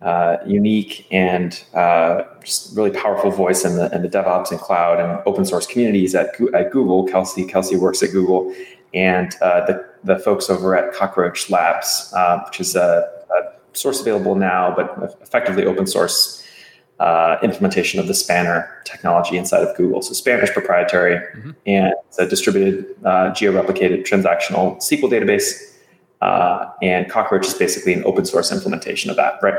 [0.00, 4.98] uh, unique and uh, just really powerful voice in the in the DevOps and cloud
[4.98, 7.04] and open source communities at at Google.
[7.04, 8.52] Kelsey Kelsey works at Google,
[8.94, 14.00] and uh, the the folks over at Cockroach Labs, uh, which is a, a source
[14.00, 16.42] available now, but effectively open source
[17.02, 20.02] uh, implementation of the Spanner technology inside of Google.
[20.02, 21.50] So Spanner is proprietary mm-hmm.
[21.66, 25.76] and it's a distributed, uh, geo-replicated transactional SQL database.
[26.20, 29.54] Uh, and Cockroach is basically an open source implementation of that, right?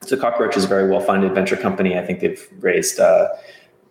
[0.00, 1.98] So Cockroach is a very well-funded venture company.
[1.98, 3.28] I think they've raised uh,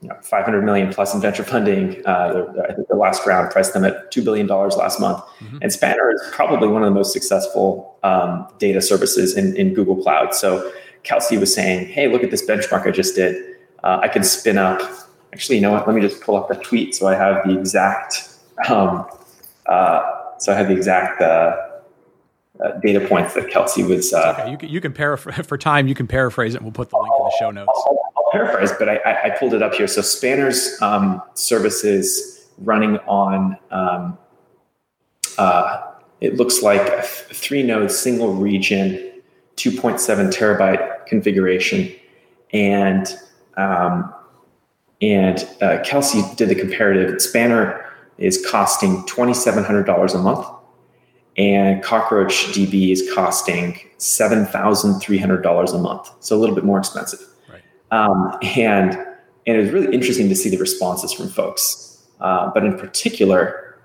[0.01, 2.05] you know, 500 million plus in venture funding.
[2.05, 5.23] Uh, I think the last round priced them at $2 billion last month.
[5.39, 5.57] Mm-hmm.
[5.61, 9.95] And Spanner is probably one of the most successful um, data services in, in Google
[10.01, 10.35] Cloud.
[10.35, 10.71] So
[11.03, 13.55] Kelsey was saying, hey, look at this benchmark I just did.
[13.83, 14.81] Uh, I can spin up.
[15.33, 15.87] Actually, you know what?
[15.87, 18.29] Let me just pull up the tweet so I have the exact.
[18.67, 19.05] Um,
[19.67, 20.01] uh,
[20.39, 21.55] so I have the exact uh,
[22.63, 24.13] uh data points that Kelsey was.
[24.13, 24.51] Uh, okay.
[24.51, 25.87] You can, you can paraphrase for time.
[25.87, 26.57] You can paraphrase it.
[26.57, 27.69] and We'll put the link in the show notes.
[27.85, 29.87] I'll, I'll paraphrase, but I, I, pulled it up here.
[29.87, 33.57] So Spanner's um, services running on.
[33.71, 34.17] Um,
[35.37, 39.11] uh, it looks like a three node single region
[39.57, 41.93] 2.7 terabyte configuration.
[42.51, 43.07] And
[43.57, 44.13] um,
[45.01, 47.21] and uh, Kelsey did the comparative.
[47.21, 47.85] Spanner
[48.17, 50.47] is costing $2,700 a month,
[51.37, 56.11] and Cockroach DB is costing $7,300 a month.
[56.21, 57.19] So a little bit more expensive.
[57.95, 58.93] Um, and,
[59.47, 62.03] and it was really interesting to see the responses from folks.
[62.19, 63.77] Uh, but in particular,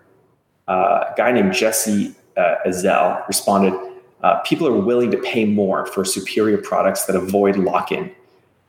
[0.68, 3.75] uh, a guy named Jesse uh, Azel responded,
[4.23, 8.11] uh, people are willing to pay more for superior products that avoid lock-in.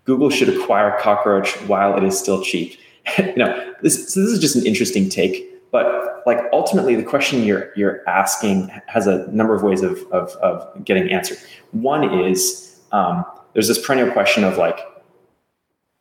[0.06, 2.80] Google should acquire Cockroach while it is still cheap.
[3.18, 5.48] you know, this, so this is just an interesting take.
[5.72, 10.32] But like ultimately, the question you're you're asking has a number of ways of of,
[10.42, 11.38] of getting answered.
[11.72, 13.24] One is um,
[13.54, 14.80] there's this perennial question of like,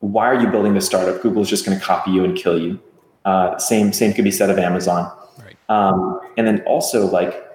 [0.00, 1.22] why are you building this startup?
[1.22, 2.80] Google's just going to copy you and kill you.
[3.24, 5.10] Uh, same same could be said of Amazon.
[5.38, 5.56] Right.
[5.68, 7.46] Um, and then also like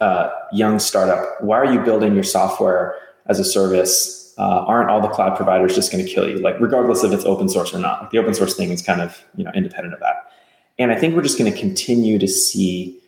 [0.00, 4.32] uh, young startup, why are you building your software as a service?
[4.38, 6.38] Uh, aren't all the cloud providers just going to kill you?
[6.38, 8.02] Like regardless if it's open source or not.
[8.02, 10.32] Like the open source thing is kind of you know independent of that.
[10.78, 12.98] And I think we're just going to continue to see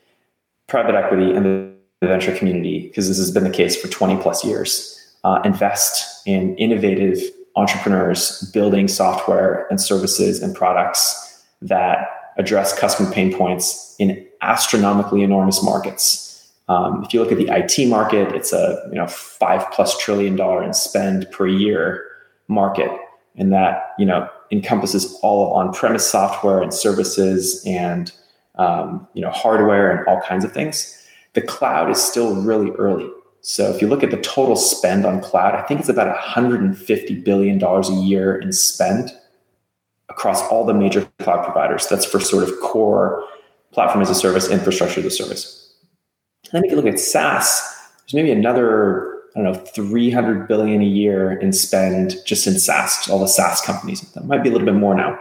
[0.67, 4.45] private equity and the venture community, because this has been the case for 20 plus
[4.45, 7.23] years, uh, invest in innovative
[7.57, 15.63] entrepreneurs building software and services and products that address customer pain points in astronomically enormous
[15.63, 16.51] markets.
[16.69, 20.37] Um, if you look at the IT market, it's a you know five plus trillion
[20.37, 22.07] dollar in spend per year
[22.49, 22.91] market,
[23.37, 28.13] and that you know encompasses all of on-premise software and services and
[28.57, 30.99] um, you know hardware and all kinds of things.
[31.35, 33.11] The cloud is still really early.
[33.43, 37.21] So if you look at the total spend on cloud, I think it's about 150
[37.23, 39.11] billion dollars a year in spend
[40.09, 41.87] across all the major cloud providers.
[41.89, 43.25] That's for sort of core
[43.73, 45.75] platform as a service, infrastructure as a service.
[46.45, 47.61] And then if you look at SaaS,
[48.01, 53.09] there's maybe another I don't know, 300 billion a year in spend just in SaaS,
[53.09, 54.03] all the SaaS companies.
[54.13, 55.19] That might be a little bit more now.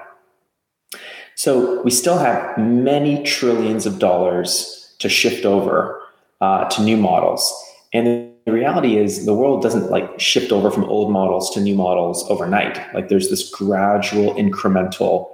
[1.36, 6.02] So we still have many trillions of dollars to shift over
[6.42, 7.54] uh, to new models.
[7.94, 11.76] And the reality is the world doesn't like shift over from old models to new
[11.76, 12.80] models overnight.
[12.94, 15.30] Like there's this gradual, incremental,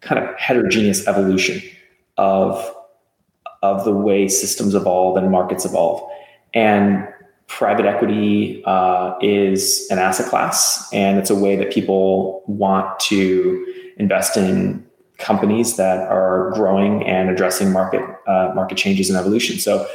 [0.00, 1.60] kind of heterogeneous evolution
[2.16, 2.74] of,
[3.62, 6.08] of the way systems evolve and markets evolve.
[6.54, 7.06] And
[7.48, 13.66] private equity uh, is an asset class and it's a way that people want to
[13.96, 19.88] invest in companies that are growing and addressing market uh, market changes and evolution so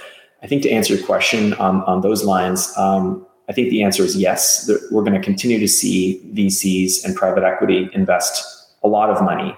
[0.43, 4.03] i think to answer your question on, on those lines um, i think the answer
[4.03, 4.69] is yes.
[4.91, 8.45] We're going to continue to see vcs and private equity invest
[8.84, 9.56] a lot of money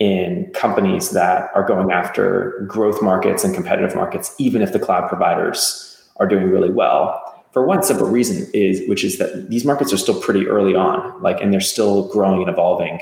[0.00, 5.08] in companies that are going after growth markets and competitive markets even if the cloud
[5.08, 7.22] providers are doing really well.
[7.52, 11.20] For one simple reason is which is that these markets are still pretty early on
[11.20, 13.00] like and they're still growing and evolving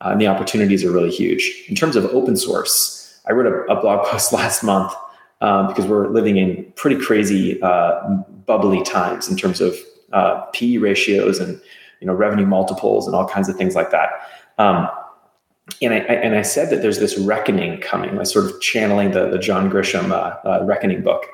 [0.00, 1.64] uh, and the opportunities are really huge.
[1.68, 4.92] In terms of open source i wrote a, a blog post last month
[5.44, 8.00] um, because we're living in pretty crazy uh,
[8.46, 9.76] bubbly times in terms of
[10.12, 11.60] uh, p ratios and
[12.00, 14.08] you know revenue multiples and all kinds of things like that.
[14.58, 14.88] Um,
[15.82, 19.10] and I, I, and I said that there's this reckoning coming, like sort of channeling
[19.10, 21.26] the the John Grisham uh, uh, reckoning book,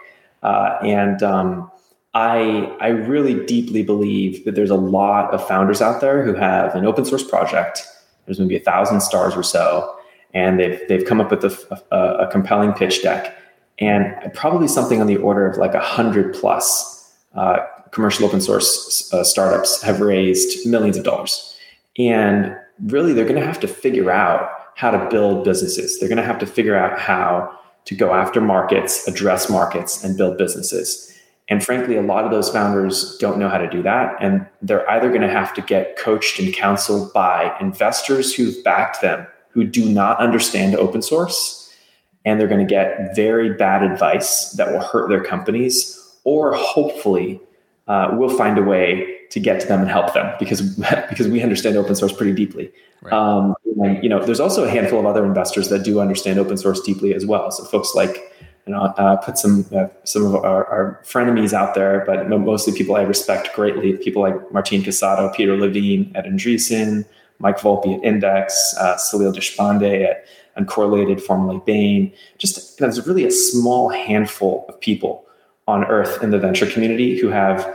[0.42, 1.70] uh, and um,
[2.12, 6.74] I I really deeply believe that there's a lot of founders out there who have
[6.74, 7.86] an open source project.
[8.26, 9.96] There's maybe a thousand stars or so,
[10.34, 13.36] and they've they've come up with a, a, a compelling pitch deck,
[13.80, 17.58] and probably something on the order of like a hundred plus uh,
[17.90, 21.56] commercial open source uh, startups have raised millions of dollars,
[21.98, 25.98] and really they're going to have to figure out how to build businesses.
[25.98, 30.16] They're going to have to figure out how to go after markets, address markets, and
[30.16, 31.10] build businesses.
[31.48, 34.16] And frankly, a lot of those founders don't know how to do that.
[34.20, 39.02] And they're either going to have to get coached and counseled by investors who've backed
[39.02, 41.59] them, who do not understand open source.
[42.24, 47.40] And they're going to get very bad advice that will hurt their companies, or hopefully,
[47.88, 50.60] uh, we'll find a way to get to them and help them because
[51.08, 52.70] because we understand open source pretty deeply.
[53.02, 53.12] Right.
[53.12, 56.58] Um, and, you know, there's also a handful of other investors that do understand open
[56.58, 57.50] source deeply as well.
[57.50, 58.30] So folks like
[58.66, 62.76] you know, uh, put some uh, some of our, our frenemies out there, but mostly
[62.76, 63.94] people I respect greatly.
[63.96, 67.04] People like Martin Casado, Peter Levine at Andreessen,
[67.38, 70.24] Mike Volpi at Index, uh, Salil Deshpande at
[70.58, 72.12] Uncorrelated, formerly Bain.
[72.38, 75.24] Just there's really a small handful of people
[75.68, 77.74] on Earth in the venture community who have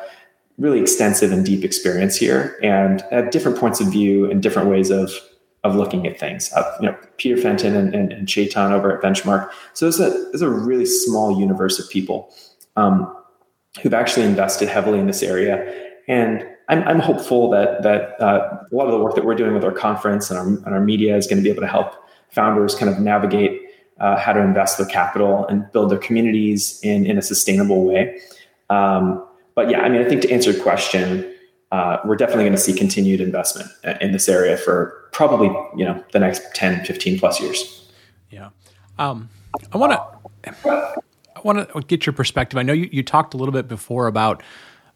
[0.57, 4.89] really extensive and deep experience here and at different points of view and different ways
[4.89, 5.11] of
[5.63, 6.53] of looking at things.
[6.53, 9.49] Uh, you know, Peter Fenton and, and, and Chetan over at Benchmark.
[9.73, 12.31] So there's a there's a really small universe of people
[12.75, 13.11] um,
[13.81, 15.73] who've actually invested heavily in this area.
[16.07, 19.53] And I'm, I'm hopeful that that uh, a lot of the work that we're doing
[19.53, 21.95] with our conference and our, and our media is going to be able to help
[22.29, 23.61] founders kind of navigate
[23.99, 28.19] uh, how to invest their capital and build their communities in in a sustainable way.
[28.69, 31.33] Um, but yeah, I mean, I think to answer your question,
[31.71, 33.69] uh, we're definitely going to see continued investment
[34.01, 35.47] in this area for probably
[35.77, 37.89] you know the next 10, 15 plus years.
[38.29, 38.49] Yeah,
[38.99, 39.29] um,
[39.71, 42.57] I want to I want to get your perspective.
[42.57, 44.43] I know you, you talked a little bit before about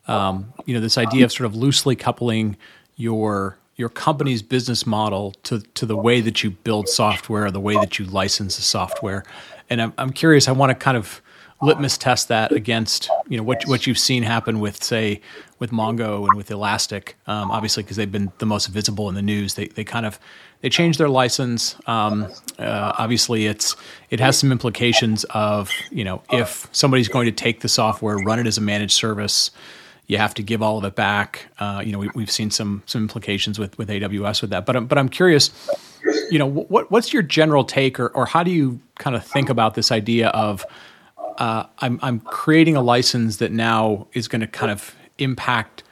[0.08, 2.58] um, you know this idea of sort of loosely coupling
[2.98, 7.76] your your company's business model to to the way that you build software, the way
[7.76, 9.24] that you license the software.
[9.70, 10.50] And I'm I'm curious.
[10.50, 11.22] I want to kind of
[11.62, 15.22] litmus test that against you know what what you've seen happen with say
[15.60, 17.16] with Mongo and with Elastic.
[17.26, 20.20] Um, obviously, because they've been the most visible in the news, they they kind of
[20.60, 21.78] they changed their license.
[21.88, 22.28] Um,
[22.58, 23.78] uh, obviously, it's
[24.10, 28.40] it has some implications of you know if somebody's going to take the software, run
[28.40, 29.52] it as a managed service
[30.10, 31.45] you have to give all of it back.
[31.60, 34.66] Uh, you know, we, have seen some some implications with with AWS with that.
[34.66, 35.51] But but I'm curious,
[36.32, 39.49] you know, what what's your general take, or or how do you kind of think
[39.49, 40.66] about this idea of
[41.38, 45.84] uh, I'm I'm creating a license that now is going to kind of impact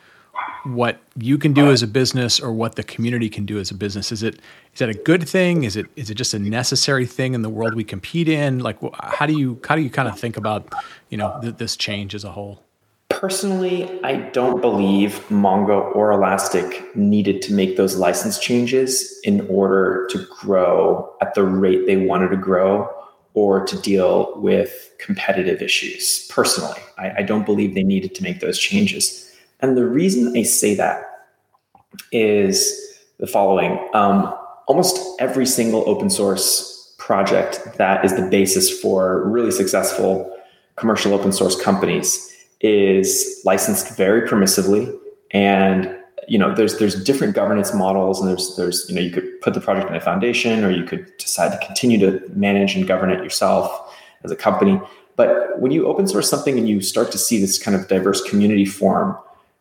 [0.64, 3.74] what you can do as a business or what the community can do as a
[3.74, 4.36] business is it
[4.74, 7.50] is that a good thing is it is it just a necessary thing in the
[7.50, 10.74] world we compete in like how do you how do you kind of think about
[11.10, 12.67] you know th- this change as a whole
[13.10, 20.08] Personally, I don't believe Mongo or Elastic needed to make those license changes in order
[20.12, 22.88] to grow at the rate they wanted to grow
[23.34, 26.28] or to deal with competitive issues.
[26.30, 29.32] Personally, I, I don't believe they needed to make those changes.
[29.62, 31.04] And the reason I say that
[32.12, 34.34] is the following um,
[34.68, 40.38] almost every single open source project that is the basis for really successful
[40.76, 44.96] commercial open source companies is licensed very permissively.
[45.32, 45.94] And
[46.28, 49.54] you know there's there's different governance models and there's there's you know you could put
[49.54, 53.10] the project in a foundation or you could decide to continue to manage and govern
[53.10, 54.80] it yourself as a company.
[55.16, 58.22] But when you open source something and you start to see this kind of diverse
[58.22, 59.18] community form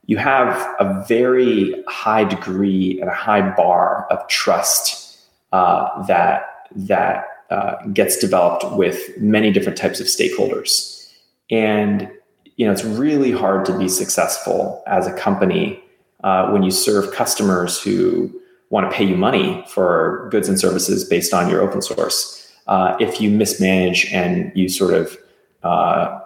[0.07, 5.18] you have a very high degree and a high bar of trust
[5.53, 11.12] uh, that that uh, gets developed with many different types of stakeholders.
[11.51, 12.11] And
[12.57, 15.82] you know, it's really hard to be successful as a company
[16.24, 18.32] uh, when you serve customers who
[18.70, 22.52] want to pay you money for goods and services based on your open source.
[22.66, 25.16] Uh, if you mismanage and you sort of
[25.62, 26.18] uh,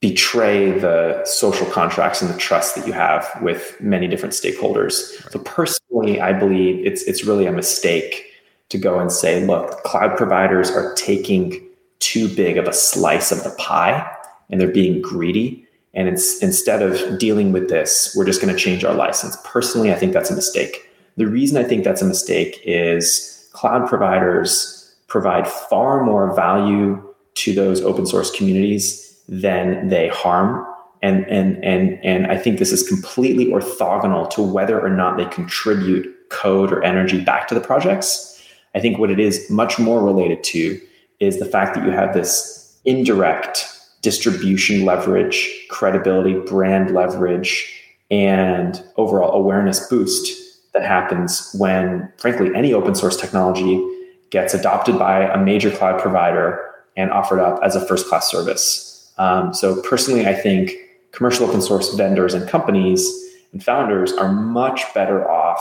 [0.00, 5.22] betray the social contracts and the trust that you have with many different stakeholders.
[5.22, 5.32] Right.
[5.32, 8.24] So personally, I believe it's it's really a mistake
[8.68, 11.62] to go and say, look, cloud providers are taking
[11.98, 14.15] too big of a slice of the pie
[14.50, 15.66] and they're being greedy.
[15.94, 19.36] And it's, instead of dealing with this, we're just going to change our license.
[19.44, 20.90] Personally, I think that's a mistake.
[21.16, 27.02] The reason I think that's a mistake is cloud providers provide far more value
[27.34, 30.66] to those open source communities than they harm.
[31.02, 35.26] And, and, and, and I think this is completely orthogonal to whether or not they
[35.26, 38.42] contribute code or energy back to the projects.
[38.74, 40.80] I think what it is much more related to
[41.20, 43.75] is the fact that you have this indirect
[44.06, 52.94] distribution leverage, credibility, brand leverage, and overall awareness boost that happens when, frankly, any open
[52.94, 53.84] source technology
[54.30, 59.12] gets adopted by a major cloud provider and offered up as a first class service.
[59.18, 60.70] Um, so, personally, I think
[61.10, 63.12] commercial open source vendors and companies
[63.52, 65.60] and founders are much better off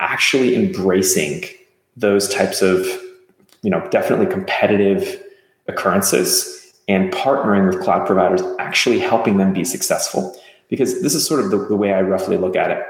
[0.00, 1.44] actually embracing
[1.94, 2.86] those types of,
[3.60, 5.22] you know, definitely competitive
[5.68, 6.55] occurrences
[6.88, 10.36] and partnering with cloud providers, actually helping them be successful.
[10.68, 12.82] Because this is sort of the, the way I roughly look at it.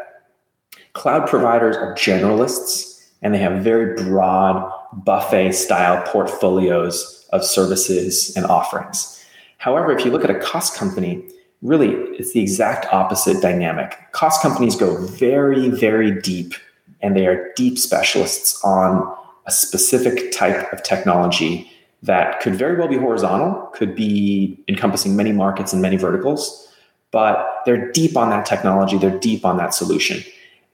[0.93, 4.73] Cloud providers are generalists and they have very broad
[5.05, 9.25] buffet style portfolios of services and offerings.
[9.59, 11.25] However, if you look at a COSS company,
[11.63, 13.99] really it's the exact opposite dynamic.
[14.13, 16.55] COSS companies go very, very deep
[17.01, 19.15] and they are deep specialists on
[19.47, 21.71] a specific type of technology
[22.03, 26.69] that could very well be horizontal, could be encompassing many markets and many verticals,
[27.11, 30.23] but they're deep on that technology, they're deep on that solution.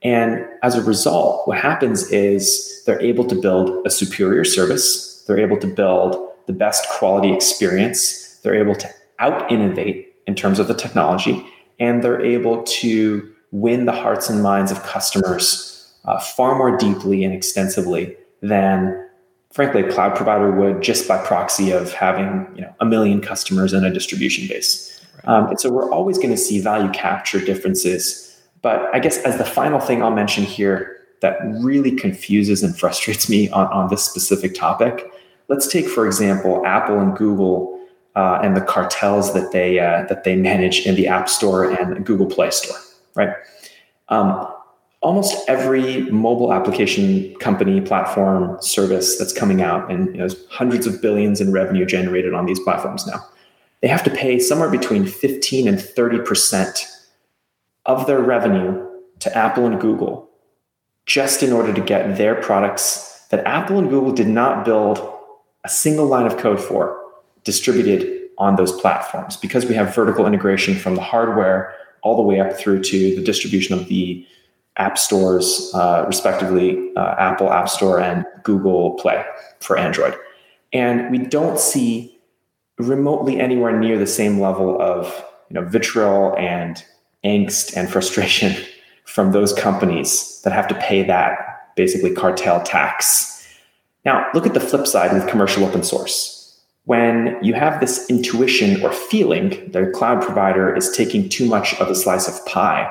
[0.02, 5.38] And as a result, what happens is they're able to build a superior service, they're
[5.38, 6.16] able to build
[6.46, 8.88] the best quality experience, they're able to
[9.20, 11.46] out innovate in terms of the technology,
[11.78, 17.22] and they're able to win the hearts and minds of customers uh, far more deeply
[17.22, 19.08] and extensively than
[19.52, 23.72] frankly, a cloud provider would just by proxy of having you know a million customers
[23.72, 25.00] and a distribution base.
[25.24, 25.34] Right.
[25.34, 28.32] Um, and so we're always going to see value capture differences
[28.62, 33.28] But I guess as the final thing I'll mention here that really confuses and frustrates
[33.28, 35.12] me on, on this specific topic,
[35.48, 37.78] let's take, for example, Apple and Google
[38.14, 42.04] uh, and the cartels that they, uh, that they manage in the App Store and
[42.04, 42.78] Google Play Store,
[43.14, 43.34] right?
[44.08, 44.51] Um,
[45.02, 50.86] almost every mobile application company, platform, service that's coming out, and you know, there's hundreds
[50.86, 53.24] of billions in revenue generated on these platforms now,
[53.80, 56.86] they have to pay somewhere between 15 and 30 percent
[57.84, 58.88] of their revenue
[59.18, 60.30] to Apple and Google
[61.06, 64.98] just in order to get their products that Apple and Google did not build
[65.64, 67.00] a single line of code for
[67.44, 69.36] distributed on those platforms.
[69.36, 73.22] Because we have vertical integration from the hardware all the way up through to the
[73.22, 74.26] distribution of the
[74.76, 79.24] app stores, uh, respectively, uh, Apple App Store and Google Play
[79.60, 80.16] for Android.
[80.72, 82.18] And we don't see
[82.78, 85.06] remotely anywhere near the same level of
[85.50, 86.82] you know, vitriol and
[87.24, 88.54] angst and frustration
[89.04, 93.46] from those companies that have to pay that basically cartel tax.
[94.04, 96.60] Now, look at the flip side with commercial open source.
[96.84, 101.74] When you have this intuition or feeling that a cloud provider is taking too much
[101.74, 102.90] of a slice of pie,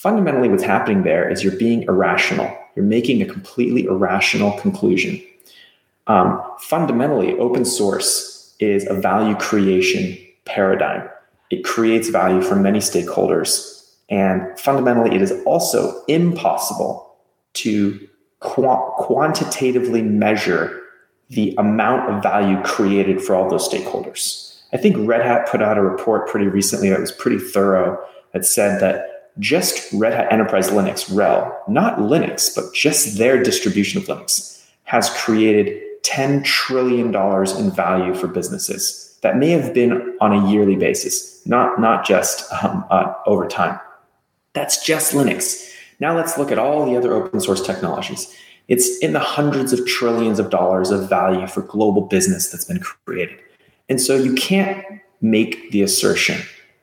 [0.00, 2.56] fundamentally what's happening there is you're being irrational.
[2.74, 5.22] You're making a completely irrational conclusion.
[6.06, 11.08] Um, fundamentally, open source is a value creation paradigm.
[11.50, 13.80] It creates value for many stakeholders
[14.10, 17.14] and fundamentally, it is also impossible
[17.54, 18.08] to
[18.40, 20.82] qu- quantitatively measure
[21.28, 24.60] the amount of value created for all those stakeholders.
[24.72, 28.44] I think Red Hat put out a report pretty recently that was pretty thorough that
[28.44, 34.06] said that just Red Hat Enterprise Linux, RHEL, not Linux, but just their distribution of
[34.06, 37.14] Linux, has created $10 trillion
[37.58, 39.18] in value for businesses.
[39.22, 43.78] That may have been on a yearly basis, not, not just um, uh, over time.
[44.54, 45.70] That's just Linux.
[46.00, 48.34] Now let's look at all the other open source technologies.
[48.68, 52.80] It's in the hundreds of trillions of dollars of value for global business that's been
[52.80, 53.38] created.
[53.88, 54.84] And so you can't
[55.20, 56.40] make the assertion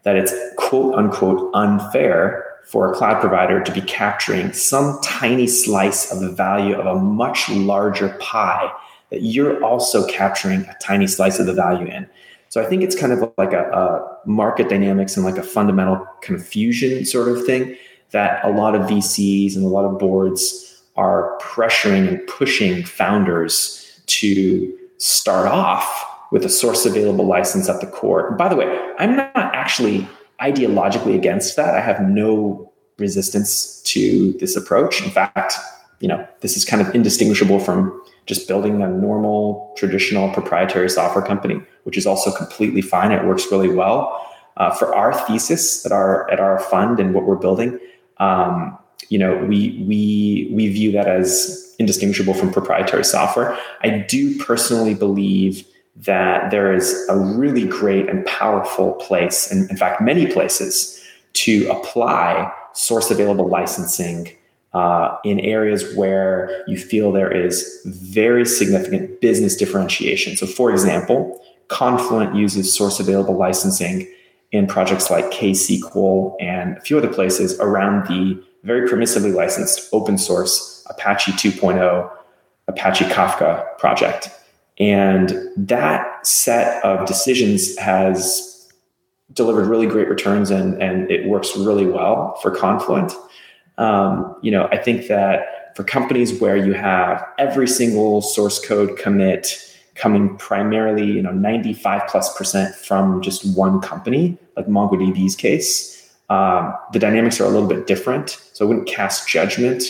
[0.07, 6.09] that it's quote unquote unfair for a cloud provider to be capturing some tiny slice
[6.13, 8.71] of the value of a much larger pie
[9.09, 12.07] that you're also capturing a tiny slice of the value in.
[12.47, 16.07] So I think it's kind of like a, a, market dynamics and like a fundamental
[16.21, 17.75] confusion sort of thing
[18.11, 24.01] that a lot of VCs and a lot of boards are pressuring and pushing founders
[24.05, 28.31] to start off with a source available license at the core.
[28.31, 28.65] By the way,
[28.99, 30.07] I'm not actually
[30.41, 31.75] ideologically against that.
[31.75, 35.01] I have no resistance to this approach.
[35.01, 35.53] In fact,
[35.99, 41.25] you know, this is kind of indistinguishable from just building a normal, traditional proprietary software
[41.25, 43.11] company, which is also completely fine.
[43.11, 44.23] It works really well.
[44.57, 47.79] Uh, for our thesis at our at our fund and what we're building,
[48.17, 48.77] um,
[49.09, 53.57] you know, we we we view that as indistinguishable from proprietary software.
[53.81, 55.63] I do personally believe
[56.01, 61.69] that there is a really great and powerful place, and in fact, many places, to
[61.69, 64.29] apply source available licensing
[64.73, 70.37] uh, in areas where you feel there is very significant business differentiation.
[70.37, 74.09] So, for example, Confluent uses source available licensing
[74.53, 80.17] in projects like KSQL and a few other places around the very permissively licensed open
[80.17, 82.09] source Apache 2.0
[82.69, 84.29] Apache Kafka project.
[84.79, 88.69] And that set of decisions has
[89.33, 93.13] delivered really great returns and, and it works really well for Confluent.
[93.77, 98.97] Um, you know, I think that for companies where you have every single source code
[98.97, 99.63] commit
[99.95, 106.73] coming primarily, you know, 95 plus percent from just one company, like MongoDB's case, um,
[106.93, 108.41] the dynamics are a little bit different.
[108.53, 109.83] So I wouldn't cast judgment.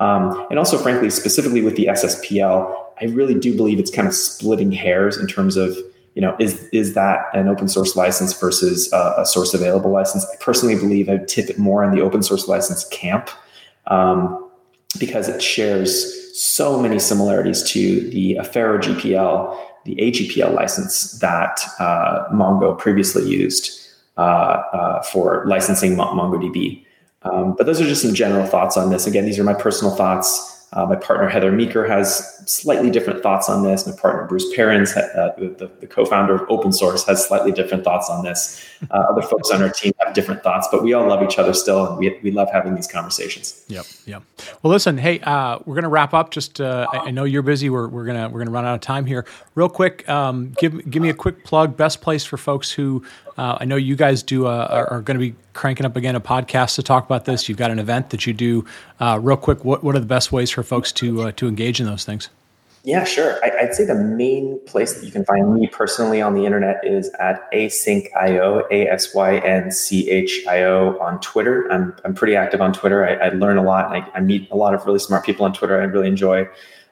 [0.00, 4.14] Um, and also, frankly, specifically with the SSPL, I really do believe it's kind of
[4.14, 5.76] splitting hairs in terms of
[6.14, 10.26] you know, is is that an open source license versus a, a source available license?
[10.30, 13.30] I personally believe I'd tip it more on the open source license camp
[13.86, 14.50] um,
[14.98, 22.28] because it shares so many similarities to the Affero GPL, the AGPL license that uh,
[22.30, 23.78] Mongo previously used
[24.18, 26.84] uh, uh, for licensing MongoDB.
[27.22, 29.06] Um, but those are just some general thoughts on this.
[29.06, 30.61] Again, these are my personal thoughts.
[30.74, 33.86] Uh, my partner Heather Meeker has slightly different thoughts on this.
[33.86, 38.08] My partner Bruce Perens, uh, the, the, co-founder of Open Source, has slightly different thoughts
[38.08, 38.64] on this.
[38.90, 41.52] Uh, other folks on our team have different thoughts, but we all love each other
[41.52, 43.64] still, and we, we love having these conversations.
[43.68, 44.22] Yep, yep.
[44.62, 46.30] Well, listen, hey, uh, we're going to wrap up.
[46.30, 47.68] Just uh, I, I, know you're busy.
[47.68, 49.26] We're, we're gonna we're gonna run out of time here.
[49.54, 51.76] Real quick, um, give give me a quick plug.
[51.76, 53.04] Best place for folks who
[53.36, 56.16] Uh, I know you guys do uh, are, are going to be cranking up again
[56.16, 57.48] a podcast to talk about this.
[57.48, 58.64] You've got an event that you do.
[59.00, 61.80] Uh, real quick, what what are the best ways for folks to uh, to engage
[61.80, 62.28] in those things?
[62.84, 63.38] Yeah, sure.
[63.44, 66.84] I, would say the main place that you can find me personally on the internet
[66.84, 71.70] is at asynchio, A S Y N C H I O on Twitter.
[71.70, 73.06] I'm, I'm pretty active on Twitter.
[73.06, 73.86] I, I learn a lot.
[73.86, 75.80] I, I, meet a lot of really smart people on Twitter.
[75.80, 76.48] I really enjoy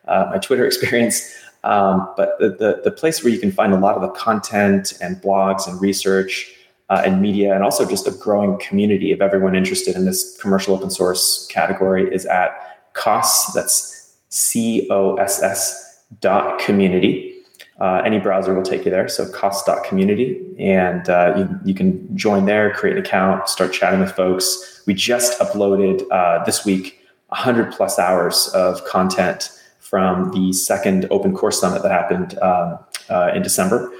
[0.07, 1.35] uh, my Twitter experience.
[1.63, 4.95] Um, but the, the, the, place where you can find a lot of the content
[5.03, 6.55] and blogs and research
[6.89, 10.75] uh, and media, and also just a growing community of everyone interested in this commercial
[10.75, 13.53] open source category is at COSS.
[13.55, 17.31] That's C O S S dot community.
[17.79, 19.09] Uh, any browser will take you there.
[19.09, 20.39] So coss.community.
[20.59, 24.83] And uh, you, you can join there, create an account, start chatting with folks.
[24.87, 26.99] We just uploaded uh, this week
[27.29, 29.51] 100 plus hours of content
[29.91, 32.79] from the second Open Core Summit that happened um,
[33.09, 33.93] uh, in December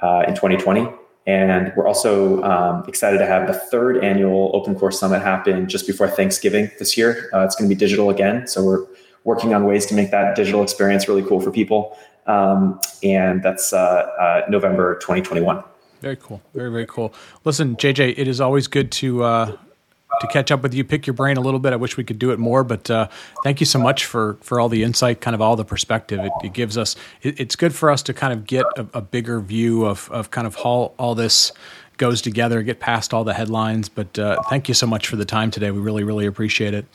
[0.00, 0.86] uh, in 2020.
[1.26, 5.86] And we're also um, excited to have the third annual Open Core Summit happen just
[5.86, 7.30] before Thanksgiving this year.
[7.32, 8.46] Uh, it's going to be digital again.
[8.46, 8.86] So we're
[9.24, 11.96] working on ways to make that digital experience really cool for people.
[12.26, 15.64] Um, and that's uh, uh, November 2021.
[16.02, 16.42] Very cool.
[16.54, 17.14] Very, very cool.
[17.44, 19.56] Listen, JJ, it is always good to uh,
[20.20, 21.72] to catch up with you, pick your brain a little bit.
[21.72, 23.08] I wish we could do it more, but uh,
[23.42, 26.32] thank you so much for for all the insight, kind of all the perspective it,
[26.44, 26.96] it gives us.
[27.22, 30.30] It, it's good for us to kind of get a, a, bigger view of of
[30.30, 31.52] kind of how all this
[31.96, 33.88] goes together, get past all the headlines.
[33.88, 35.70] But uh, thank you so much for the time today.
[35.70, 36.86] We really, really appreciate it.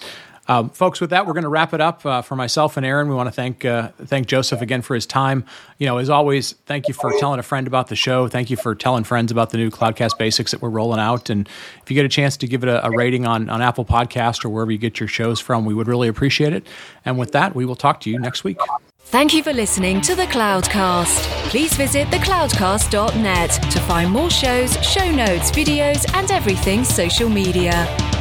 [0.48, 2.06] Um, folks, with that, we're going to wrap it up.
[2.06, 5.06] Uh, for myself and Aaron, we want to thank uh, thank Joseph again for his
[5.06, 5.43] time.
[5.80, 8.28] You know, as always, thank you for telling a friend about the show.
[8.28, 11.30] Thank you for telling friends about the new Cloudcast Basics that we're rolling out.
[11.30, 11.50] And
[11.82, 14.46] if you get a chance to give it a, a rating on on Apple Podcast
[14.46, 16.68] or wherever you get your shows from, we would really appreciate it.
[17.04, 18.60] And with that, we will talk to you next week.
[19.00, 21.30] Thank you for listening to the Cloudcast.
[21.50, 28.14] Please visit thecloudcast.net to find more shows, show notes, videos, and everything social media.